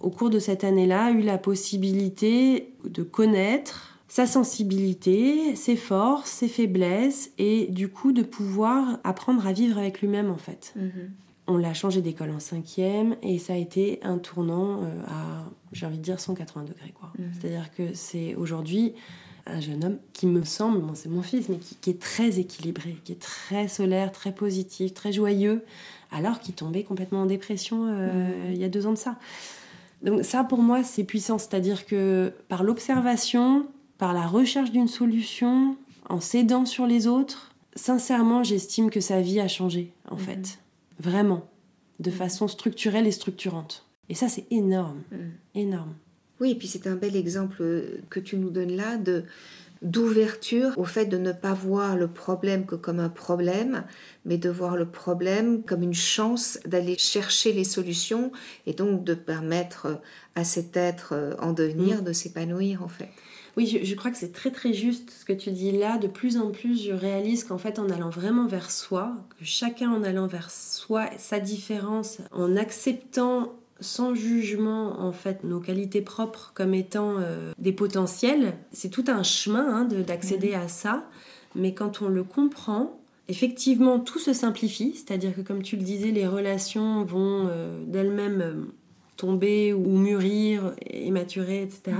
[0.00, 6.48] au cours de cette année-là, eu la possibilité de connaître sa sensibilité, ses forces, ses
[6.48, 10.72] faiblesses, et du coup de pouvoir apprendre à vivre avec lui-même en fait.
[10.76, 11.10] Mhm.
[11.50, 15.86] On l'a changé d'école en cinquième et ça a été un tournant euh, à, j'ai
[15.86, 16.92] envie de dire, 180 degrés.
[16.92, 17.10] quoi.
[17.18, 17.30] Mhm.
[17.32, 18.92] C'est-à-dire que c'est aujourd'hui
[19.46, 22.98] un jeune homme qui me semble, bon, c'est mon fils, mais qui, est très équilibré,
[23.02, 25.64] qui est très solaire, très positif, très joyeux,
[26.12, 28.52] alors qu'il tombait complètement en dépression euh, mhm.
[28.52, 29.16] il y a deux ans de ça.
[30.02, 31.38] Donc ça, pour moi, c'est puissant.
[31.38, 35.76] C'est-à-dire que par l'observation, par la recherche d'une solution,
[36.10, 40.20] en s'aidant sur les autres, sincèrement, j'estime que sa vie a changé, en mhm.
[40.20, 40.58] fait.
[40.98, 41.50] Vraiment.
[41.98, 43.86] De façon structurelle et structurante.
[44.08, 45.02] Et ça, c'est énorme.
[45.10, 45.32] Mhm.
[45.54, 45.94] Énorme.
[46.40, 47.64] Oui, et puis c'est un bel exemple
[48.10, 49.24] que tu nous donnes là de
[49.80, 53.84] d'ouverture au fait de ne pas voir le problème que comme un problème,
[54.24, 58.32] mais de voir le problème comme une chance d'aller chercher les solutions
[58.66, 60.00] et donc de permettre
[60.34, 62.04] à cet être en devenir mm.
[62.06, 63.10] de s'épanouir en fait.
[63.58, 65.98] Oui, je, crois que c'est très très juste ce que tu dis là.
[65.98, 69.90] De plus en plus, je réalise qu'en fait, en allant vraiment vers soi, que chacun
[69.90, 76.52] en allant vers soi, sa différence, en acceptant sans jugement en fait nos qualités propres
[76.54, 78.54] comme étant euh, des potentiels.
[78.70, 81.08] C'est tout un chemin hein, d'accéder à ça,
[81.56, 86.12] mais quand on le comprend, effectivement tout se simplifie, c'est-à-dire que comme tu le disais,
[86.12, 88.54] les relations vont euh, d'elles-mêmes euh,
[89.16, 91.96] tomber ou mûrir et maturer, etc.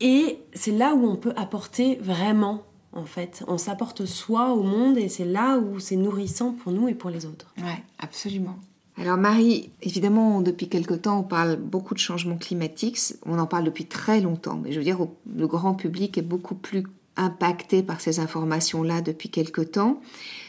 [0.00, 3.44] Et c'est là où on peut apporter vraiment en fait.
[3.46, 7.10] On s'apporte soi au monde et c'est là où c'est nourrissant pour nous et pour
[7.10, 7.52] les autres.
[7.58, 8.58] Ouais, absolument.
[8.96, 12.98] Alors Marie, évidemment, depuis quelque temps, on parle beaucoup de changements climatiques.
[13.26, 14.98] On en parle depuis très longtemps, mais je veux dire,
[15.32, 16.84] le grand public est beaucoup plus
[17.16, 20.00] impacté par ces informations-là depuis quelque temps.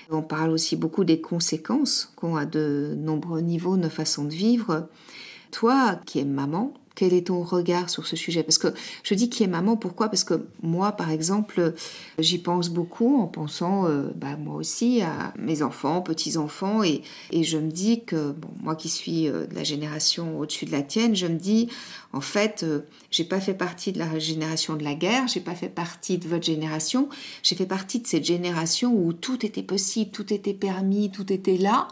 [0.10, 4.90] On parle aussi beaucoup des conséquences qu'ont à de nombreux niveaux nos façons de vivre.
[5.52, 8.44] Toi, qui es maman, quel est ton regard sur ce sujet?
[8.44, 8.68] Parce que
[9.04, 10.10] je dis qui est maman, pourquoi?
[10.10, 11.74] Parce que moi, par exemple,
[12.18, 17.46] j'y pense beaucoup en pensant, euh, bah, moi aussi, à mes enfants, petits-enfants, et, et,
[17.46, 21.16] je me dis que, moi qui suis euh, de la génération au-dessus de la tienne,
[21.16, 21.70] je me dis,
[22.12, 22.82] en fait, euh,
[23.12, 26.28] j'ai pas fait partie de la génération de la guerre, j'ai pas fait partie de
[26.28, 27.08] votre génération,
[27.44, 31.58] j'ai fait partie de cette génération où tout était possible, tout était permis, tout était
[31.58, 31.88] là.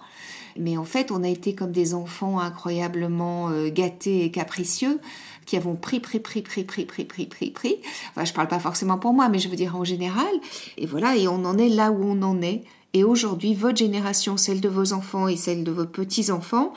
[0.60, 5.00] Mais en fait, on a été comme des enfants incroyablement euh, gâtés et capricieux
[5.46, 7.78] qui avons pris, pris, pris, pris, pris, pris, pris, pris, pris.
[8.12, 10.28] Enfin, je parle pas forcément pour moi, mais je veux dire en général.
[10.78, 12.64] Et voilà, et on en est là où on en est.
[12.94, 16.74] Et aujourd'hui, votre génération, celle de vos enfants et celle de vos petits-enfants,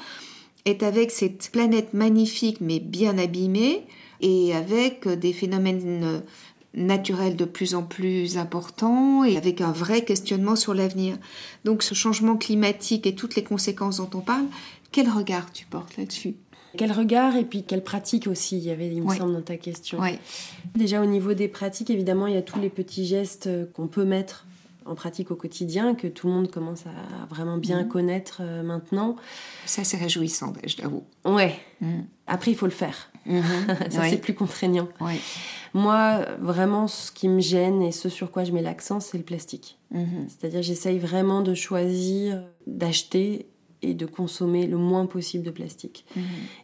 [0.64, 3.84] est avec cette planète magnifique mais bien abîmée
[4.20, 6.22] et avec des phénomènes
[6.74, 11.16] naturel de plus en plus important et avec un vrai questionnement sur l'avenir.
[11.64, 14.46] Donc ce changement climatique et toutes les conséquences dont on parle,
[14.92, 16.34] quel regard tu portes là-dessus?
[16.76, 19.56] Quel regard et puis quelle pratique aussi, il y avait, il me semble, dans ta
[19.56, 19.98] question.
[20.76, 24.04] Déjà au niveau des pratiques, évidemment, il y a tous les petits gestes qu'on peut
[24.04, 24.46] mettre
[24.86, 27.88] en pratique au quotidien, que tout le monde commence à vraiment bien mhm.
[27.88, 29.16] connaître euh, maintenant.
[29.66, 31.04] Ça, c'est réjouissant, je t'avoue.
[31.24, 31.58] Ouais.
[31.80, 32.06] Mhm.
[32.26, 33.09] Après, il faut le faire.
[33.26, 33.42] Mhm.
[33.90, 34.88] Ça, c'est plus contraignant.
[35.72, 39.24] Moi, vraiment, ce qui me gêne et ce sur quoi je mets l'accent, c'est le
[39.24, 39.78] plastique.
[40.28, 43.46] C'est-à-dire, j'essaye vraiment de choisir d'acheter
[43.82, 46.04] et de consommer le moins possible de plastique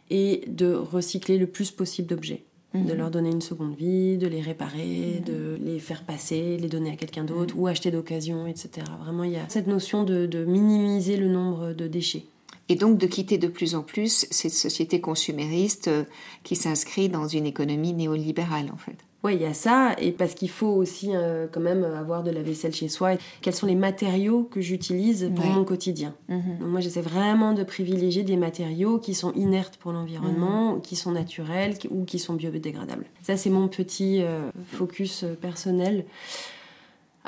[0.09, 2.43] et de recycler le plus possible d'objets
[2.73, 2.97] de mhm.
[2.97, 5.23] leur donner une seconde vie, de les réparer, mhm.
[5.25, 7.61] de les faire passer, les donner à quelqu'un d'autre mhm.
[7.61, 8.85] ou acheter d'occasion, etc.
[9.03, 12.25] Vraiment, il y a cette notion de, minimiser le nombre de déchets.
[12.69, 16.03] Et donc de quitter de plus en plus cette société consumériste euh,
[16.43, 18.97] qui s'inscrit dans une économie néolibérale, en fait.
[19.23, 22.29] Ouais, il y a ça, et parce qu'il faut aussi euh, quand même avoir de
[22.29, 23.13] la vaisselle chez soi.
[23.41, 26.59] Quels sont les matériaux que j'utilise pour mon quotidien Mhm.
[26.59, 31.11] Donc Moi, j'essaie vraiment de privilégier des matériaux qui sont inertes pour l'environnement, qui sont
[31.11, 33.05] naturels ou qui sont biodégradables.
[33.23, 36.05] Ça, c'est mon petit euh, focus personnel.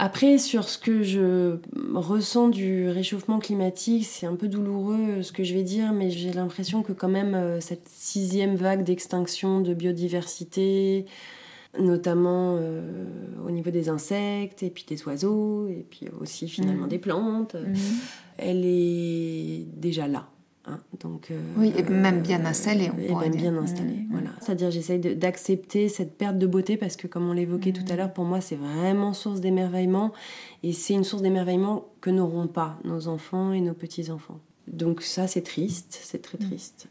[0.01, 1.57] Après, sur ce que je
[1.93, 6.09] ressens du réchauffement climatique, c'est un peu douloureux euh, ce que je vais dire, mais
[6.09, 11.05] j'ai l'impression que quand même euh, cette sixième vague d'extinction de biodiversité,
[11.77, 13.03] notamment euh,
[13.45, 16.89] au niveau des insectes et puis des oiseaux et puis aussi finalement Mhm.
[16.89, 17.75] des plantes, Mhm.
[18.37, 20.29] elle est déjà là.
[20.69, 20.79] Hein.
[20.99, 24.07] Donc, euh, Oui, et même bien installée, on et même bien installée, Mhm.
[24.11, 24.29] voilà.
[24.41, 28.13] C'est-à-dire j'essaye d'accepter cette perte de beauté parce que comme on l'évoquait tout à l'heure,
[28.13, 30.11] pour moi c'est vraiment source d'émerveillement
[30.63, 34.39] et c'est une source d'émerveillement que n'auront pas nos enfants et nos petits-enfants.
[34.67, 36.47] Donc ça c'est triste, c'est très Mhm.
[36.49, 36.87] triste.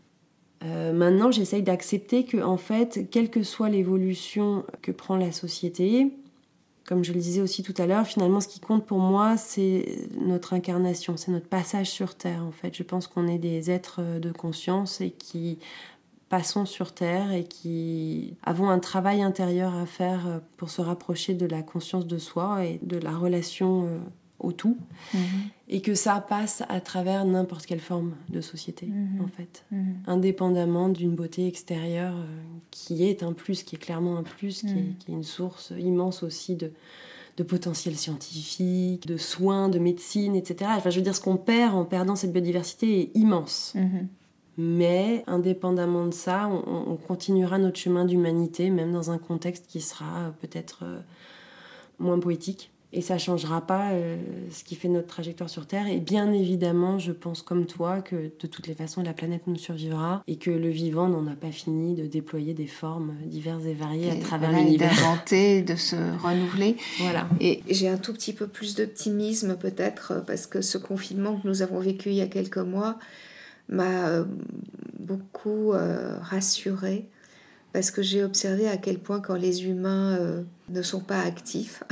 [0.64, 6.12] Euh, maintenant, j'essaye d'accepter que, en fait, quelle que soit l'évolution que prend la société,
[6.88, 10.08] comme je le disais aussi tout à l'heure, finalement, ce qui compte pour moi, c'est
[10.18, 12.74] notre incarnation, c'est notre passage sur Terre, en fait.
[12.74, 15.58] Je pense qu'on est des êtres euh, de conscience et qui
[16.30, 21.34] passons sur Terre et qui avons un travail intérieur à faire euh, pour se rapprocher
[21.34, 23.98] de la conscience de soi et de la relation euh,
[24.40, 24.76] au tout,
[25.14, 25.20] Mhm.
[25.68, 29.20] et que ça passe à travers n'importe quelle forme de société, Mhm.
[29.24, 29.94] en fait Mhm.
[30.06, 32.24] indépendamment d'une beauté extérieure euh,
[32.70, 35.72] qui est un plus, qui est clairement un plus, qui, est, qui est une source
[35.78, 36.70] immense aussi de,
[37.36, 40.70] de potentiel scientifique, de soins, de médecine, etc.
[40.76, 43.74] Enfin, je veux dire, ce qu'on perd en perdant cette biodiversité est immense.
[44.60, 49.80] Mais indépendamment de ça, on, on continuera notre chemin d'humanité, même dans un contexte qui
[49.80, 51.00] sera euh, peut-être euh,
[52.00, 52.70] moins poétique.
[52.92, 54.16] Et ça changera pas euh,
[54.50, 55.86] ce qui fait notre trajectoire sur Terre.
[55.88, 59.56] Et bien évidemment, je pense comme toi que de toutes les façons, la planète nous
[59.56, 63.74] survivra et que le vivant n'en a pas fini de déployer des formes diverses et
[63.74, 64.90] variées à travers voilà, l'univers.
[64.94, 66.76] d'inventer, de se renouveler.
[67.00, 67.28] Voilà.
[67.40, 71.60] Et j'ai un tout petit peu plus d'optimisme peut-être parce que ce confinement que nous
[71.60, 72.98] avons vécu il y a quelques mois
[73.68, 74.24] m'a euh,
[74.98, 77.10] beaucoup euh, rassurée
[77.72, 81.82] parce que j'ai observé à quel point quand les humains euh, ne sont pas actifs,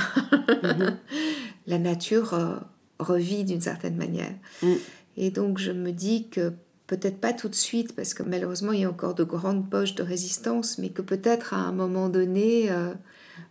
[0.63, 0.97] Mhm.
[1.67, 2.57] la nature euh,
[2.99, 4.35] revit d'une certaine manière.
[4.63, 4.75] Mm.
[5.17, 6.53] Et donc je me dis que
[6.87, 9.95] peut-être pas tout de suite, parce que malheureusement il y a encore de grandes poches
[9.95, 12.95] de résistance, mais que peut-être à un moment donné, euh,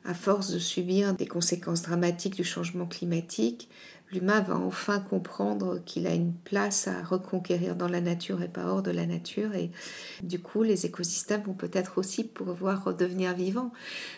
[0.05, 3.69] à force de subir des conséquences dramatiques du changement climatique,
[4.11, 8.65] l'humain va enfin comprendre qu'il a une place à reconquérir dans la nature et pas
[8.65, 9.53] hors de la nature.
[9.55, 9.71] Et
[10.23, 13.71] du coup, les écosystèmes vont peut-être aussi pouvoir redevenir vivants.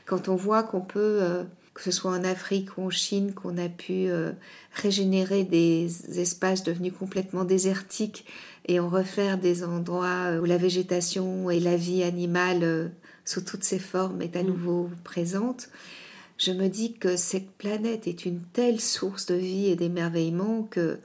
[0.06, 3.58] Quand on voit qu'on peut, euh, que ce soit en Afrique ou en Chine, qu'on
[3.58, 4.32] a pu euh,
[4.74, 8.26] régénérer des espaces devenus complètement désertiques
[8.66, 12.88] et en refaire des endroits où la végétation et la vie animale euh,
[13.26, 14.48] sous toutes ses formes est à Mm.
[14.48, 15.70] nouveau présente,
[16.38, 21.00] je me dis que cette planète est une telle source de vie et d'émerveillement que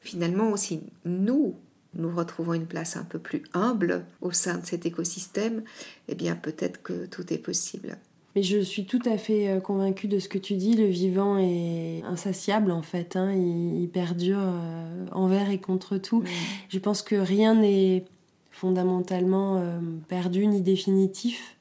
[0.00, 1.54] finalement aussi nous,
[1.94, 5.62] nous retrouvons une place un peu plus humble au sein de cet écosystème,
[6.08, 7.98] eh bien peut-être que tout est possible.
[8.34, 10.76] Mais je suis tout à fait euh, convaincue de ce que tu dis.
[10.76, 13.16] Le vivant est insatiable en fait.
[13.16, 13.32] hein.
[13.32, 16.22] Il, il perdure euh, envers et contre tout.
[16.68, 18.04] Je pense que rien n'est
[18.50, 21.56] fondamentalement euh, perdu ni définitif.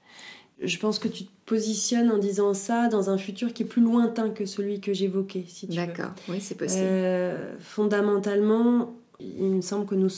[0.62, 3.82] Je pense que tu te positionnes en disant ça dans un futur qui est plus
[3.82, 5.86] lointain que celui que j'évoquais, si tu veux.
[5.86, 6.82] D'accord, oui, c'est possible.
[6.84, 10.10] Euh, fondamentalement, il me semble que nous,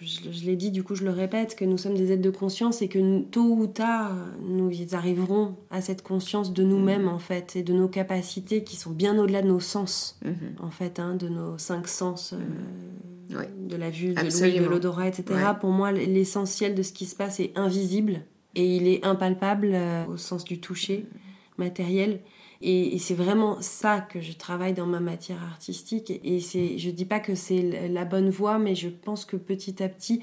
[0.00, 2.82] je, l'ai dit, du coup je le répète, que nous sommes des êtres de conscience
[2.82, 7.08] et que tôt ou tard, nous arriverons à cette conscience de nous-mêmes Mhm.
[7.08, 10.34] en fait et de nos capacités qui sont bien au-delà de nos sens Mhm.
[10.62, 13.44] en fait, hein, de nos cinq sens, euh, Oui.
[13.68, 15.24] de la vue, de l'ouïe, de l'odorat, etc.
[15.30, 15.42] Ouais.
[15.60, 18.20] Pour moi, l'essentiel de ce qui se passe est invisible
[18.58, 21.06] et il est impalpable euh, au sens du toucher
[21.58, 22.20] matériel.
[22.60, 26.12] Et, et c'est vraiment ça que je travaille dans ma matière artistique.
[26.24, 29.80] Et c'est, je dis pas que c'est la bonne voie, mais je pense que petit
[29.82, 30.20] à petit,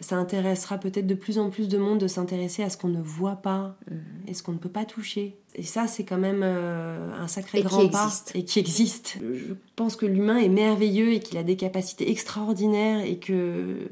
[0.00, 3.00] ça intéressera peut-être de plus en plus de monde de s'intéresser à ce qu'on ne
[3.00, 3.98] voit pas Mhm.
[4.28, 5.36] et ce qu'on ne peut pas toucher.
[5.54, 8.10] Et ça, c'est quand même euh, un sacré Et grand pas.
[8.34, 9.18] Et qui existe.
[9.22, 13.90] Je pense que l'humain est merveilleux et qu'il a des capacités extraordinaires et que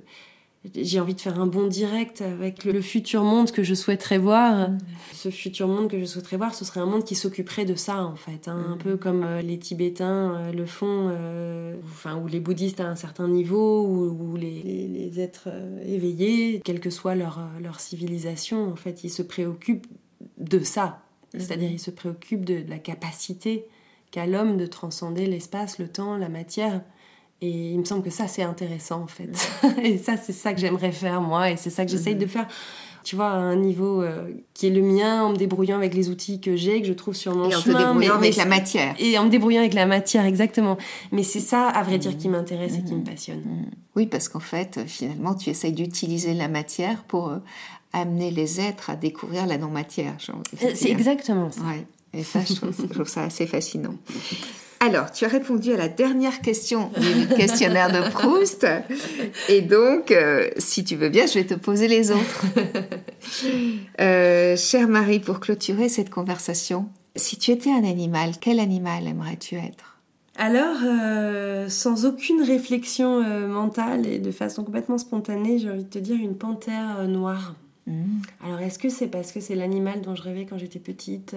[0.74, 4.18] j'ai envie de faire un bond direct avec le, le futur monde que je souhaiterais
[4.18, 4.70] voir.
[4.70, 4.78] Mhm.
[5.12, 8.02] Ce futur monde que je souhaiterais voir, ce serait un monde qui s'occuperait de ça,
[8.04, 8.48] en fait.
[8.48, 8.64] hein.
[8.68, 8.78] Un Mhm.
[8.78, 12.96] peu comme euh, les Tibétains euh, le font, euh, enfin, ou les bouddhistes à un
[12.96, 15.48] certain niveau, ou, ou les, les- les êtres
[15.86, 19.86] éveillés, quelle que soit leur, leur civilisation, en fait, ils se préoccupent
[20.38, 21.02] de ça.
[21.34, 21.40] Mhm.
[21.40, 23.66] C'est-à-dire, ils se préoccupent de, de la capacité
[24.10, 26.80] qu'a l'homme de transcender l'espace, le temps, la matière.
[27.44, 29.30] Et il me semble que ça, c'est intéressant, en fait.
[29.82, 31.50] et ça, c'est ça que j'aimerais faire, moi.
[31.50, 32.20] Et c'est ça que j'essaye Mhm.
[32.20, 32.48] de faire
[33.02, 36.08] tu vois, à un niveau euh, qui est le mien, en me débrouillant avec les
[36.08, 37.74] outils que j'ai, que je trouve sur mon et en chemin.
[37.74, 38.94] te débrouillant mais- avec mais la matière.
[38.98, 40.78] Et en me débrouillant avec la matière, exactement.
[41.12, 43.00] Mais c'est ça, à vrai dire, qui m'intéresse et qui Mhm.
[43.00, 43.42] me passionne.
[43.94, 47.36] Oui, parce qu'en fait, euh, finalement, tu essayes d'utiliser la matière pour euh,
[47.92, 50.16] amener les êtres à découvrir la non-matière.
[50.74, 51.60] C'est exactement ça.
[51.60, 51.86] Ouais.
[52.14, 53.96] Et ça, je trouve, je trouve ça assez fascinant.
[54.80, 58.66] Alors, tu as répondu à la dernière question du questionnaire de Proust.
[59.48, 62.44] Et donc, euh, si tu veux bien, je vais te poser les autres.
[64.00, 69.56] Euh, chère Marie, pour clôturer cette conversation, si tu étais un animal, quel animal aimerais-tu
[69.56, 69.98] être?
[70.36, 75.88] Alors, euh, sans aucune réflexion euh, mentale et de façon complètement spontanée, j'ai envie de
[75.88, 77.54] te dire une panthère noire.
[77.86, 81.34] Hmm, Alors, est-ce que c'est parce que c'est l'animal dont je rêvais quand j'étais petite?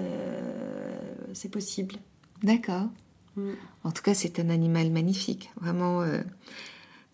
[1.34, 1.96] C'est possible.
[2.44, 2.88] D'accord.
[3.38, 3.52] Mm.
[3.84, 6.22] En tout cas, c'est un animal magnifique, vraiment euh,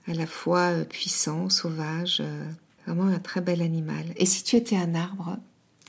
[0.08, 2.46] à la fois euh, puissant, sauvage, euh,
[2.88, 4.06] vraiment un très bel animal.
[4.16, 5.38] Et si tu étais un arbre,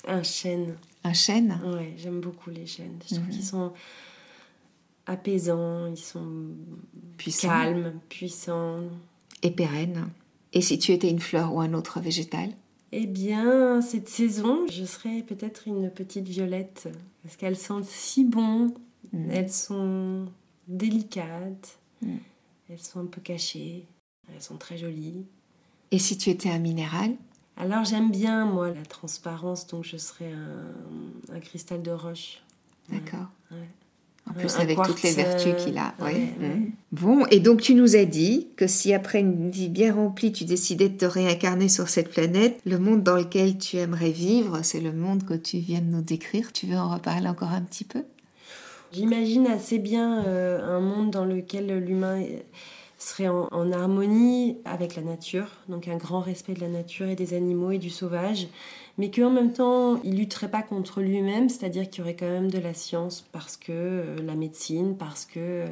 [0.06, 0.74] Un chêne.
[1.04, 1.58] un chêne?
[1.64, 2.98] Ouais, j'aime beaucoup les chênes.
[3.08, 3.30] Je trouve Mhm.
[3.30, 3.72] qu'ils sont
[5.06, 6.48] apaisants, ils sont
[7.16, 8.80] puissant calmes, puissants.
[9.42, 10.08] et pérenne.
[10.52, 12.50] Et si tu étais une fleur ou un autre végétal?
[12.92, 16.88] Eh bien, cette saison, je serais peut-être une petite violette,
[17.22, 18.72] parce qu'elles sentent si bon,
[19.14, 19.30] Mm.
[19.30, 20.26] elles sont
[20.68, 22.16] délicates, Mm.
[22.70, 23.84] elles sont un peu cachées,
[24.34, 25.24] elles sont très jolies.
[25.90, 27.12] Et si tu étais un minéral?
[27.56, 32.42] Alors j'aime bien, moi, la transparence, donc je serais un, un cristal de roche.
[32.90, 33.28] D'accord.
[33.52, 33.56] ouais.
[34.28, 35.94] En plus, Un avec quartz, toutes les vertus euh, qu'il a.
[36.00, 36.32] ouais.
[36.40, 36.72] Mm.
[36.92, 40.44] Bon, et donc tu nous as dit que si après une vie bien remplie, tu
[40.46, 44.80] décidais de te réincarner sur cette planète, le monde dans lequel tu aimerais vivre, c'est
[44.80, 46.52] le monde que tu viens de nous décrire.
[46.52, 48.02] Tu veux en reparler encore un petit peu?
[48.94, 52.24] J'imagine assez bien euh, un monde dans lequel l'humain
[53.04, 57.16] serait en, en harmonie avec la nature, donc un grand respect de la nature et
[57.16, 58.48] des animaux et du sauvage,
[58.96, 62.48] mais qu'en même temps, il lutterait pas contre lui-même, c'est-à-dire qu'il y aurait quand même
[62.50, 65.66] de la science parce que euh, la médecine, parce que euh,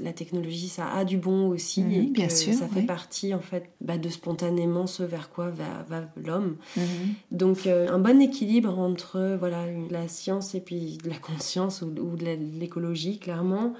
[0.00, 2.86] la technologie, ça a du bon aussi, Mhm, et bien que sûr, ça fait oui.
[2.86, 6.56] partie en fait bah, de spontanément ce vers quoi va, va l'homme.
[6.76, 6.82] Mhm.
[7.30, 11.90] Donc euh, un bon équilibre entre voilà la science et puis de la conscience ou,
[12.16, 12.24] de
[12.58, 13.74] l'écologie clairement.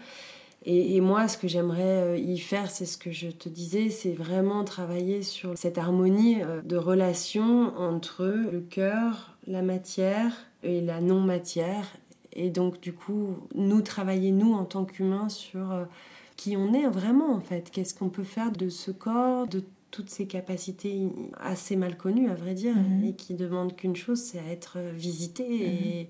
[0.68, 3.88] Et, et moi, ce que j'aimerais euh, y faire, c'est ce que je te disais,
[3.88, 10.80] c'est vraiment travailler sur cette harmonie euh, de relation entre le cœur, la matière et
[10.80, 11.86] la non-matière.
[12.32, 15.84] Et donc, du coup, nous travailler, nous, en tant qu'humains, sur euh,
[16.36, 17.70] qui on est vraiment, en fait.
[17.70, 19.62] Qu'est-ce qu'on peut faire de ce corps, de
[19.92, 21.06] toutes ces capacités
[21.38, 23.04] assez mal connues, à vrai dire, Mhm.
[23.04, 26.08] et qui demandent qu'une chose, c'est à être visité et,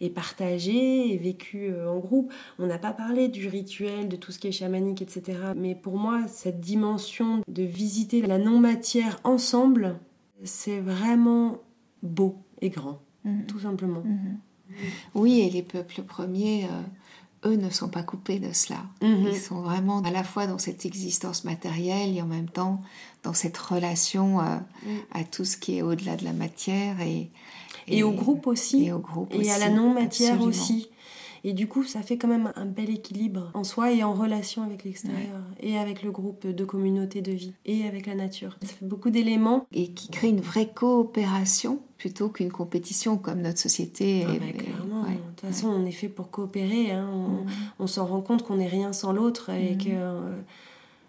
[0.00, 2.32] et partagé et vécu euh, en groupe.
[2.58, 5.38] On n'a pas parlé du rituel, de tout ce qui est chamanique, etc.
[5.56, 9.98] Mais pour moi, cette dimension de visiter la non-matière ensemble,
[10.42, 11.58] c'est vraiment
[12.02, 13.46] beau et grand, Mhm.
[13.46, 14.02] tout simplement.
[14.04, 14.38] Mhm.
[15.14, 16.68] Oui, et les peuples premiers, euh,
[17.46, 18.78] eux, ne sont pas coupés de cela.
[19.02, 19.28] Mhm.
[19.32, 22.82] Ils sont vraiment à la fois dans cette existence matérielle et en même temps
[23.22, 24.88] dans cette relation euh, Mm.
[25.12, 27.30] à tout ce qui est au-delà de la matière et,
[27.86, 28.84] Et au groupe aussi.
[28.86, 30.88] Et au groupe et à la non-matière aussi.
[31.44, 34.62] Et du coup, ça fait quand même un bel équilibre en soi et en relation
[34.62, 38.56] avec l'extérieur, et avec le groupe de communauté de vie, et avec la nature.
[38.62, 39.66] Ça fait beaucoup d'éléments.
[39.72, 44.24] Et qui crée une vraie coopération plutôt qu'une compétition comme notre société.
[44.28, 45.14] Ah bah, est- clairement, ouais.
[45.14, 46.92] de toute façon, on est fait pour coopérer.
[46.92, 47.08] hein.
[47.12, 50.40] On, on s'en rend compte qu'on n'est rien sans l'autre et que euh,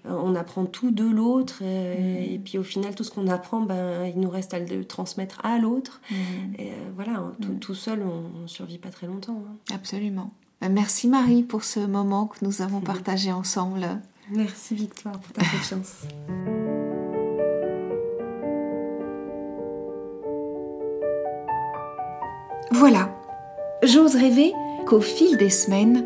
[0.06, 1.60] on apprend tout de l'autre.
[1.62, 2.34] euh, Mhm.
[2.34, 5.40] Et puis au final, tout ce qu'on apprend, ben, il nous reste à le transmettre
[5.46, 6.02] à l'autre.
[6.58, 7.60] Et euh, voilà, tout, Mhm.
[7.60, 9.42] tout seul, on ne survit pas très longtemps.
[9.48, 9.56] hein.
[9.74, 10.32] Absolument.
[10.62, 13.88] Ben, Merci Marie pour ce moment que nous avons partagé ensemble.
[14.32, 16.06] Merci Victoire pour ta confiance.
[22.72, 23.10] Voilà,
[23.84, 24.54] j'ose rêver
[24.86, 26.06] qu'au fil des semaines,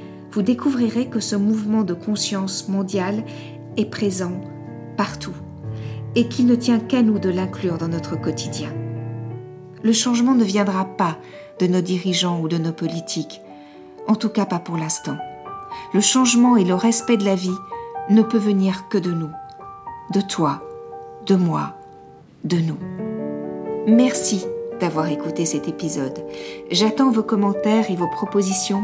[0.31, 3.23] vous découvrirez que ce mouvement de conscience mondiale
[3.77, 4.31] est présent
[4.97, 5.35] partout
[6.15, 8.69] et qu'il ne tient qu'à nous de l'inclure dans notre quotidien.
[9.83, 11.17] Le changement ne viendra pas
[11.59, 13.41] de nos dirigeants ou de nos politiques,
[14.07, 15.17] en tout cas pas pour l'instant.
[15.93, 17.55] Le changement et le respect de la vie
[18.09, 19.31] ne peut venir que de nous,
[20.13, 20.63] de toi,
[21.25, 21.75] de moi,
[22.43, 22.77] de nous.
[23.87, 24.45] Merci
[24.79, 26.25] d'avoir écouté cet épisode.
[26.71, 28.83] J'attends vos commentaires et vos propositions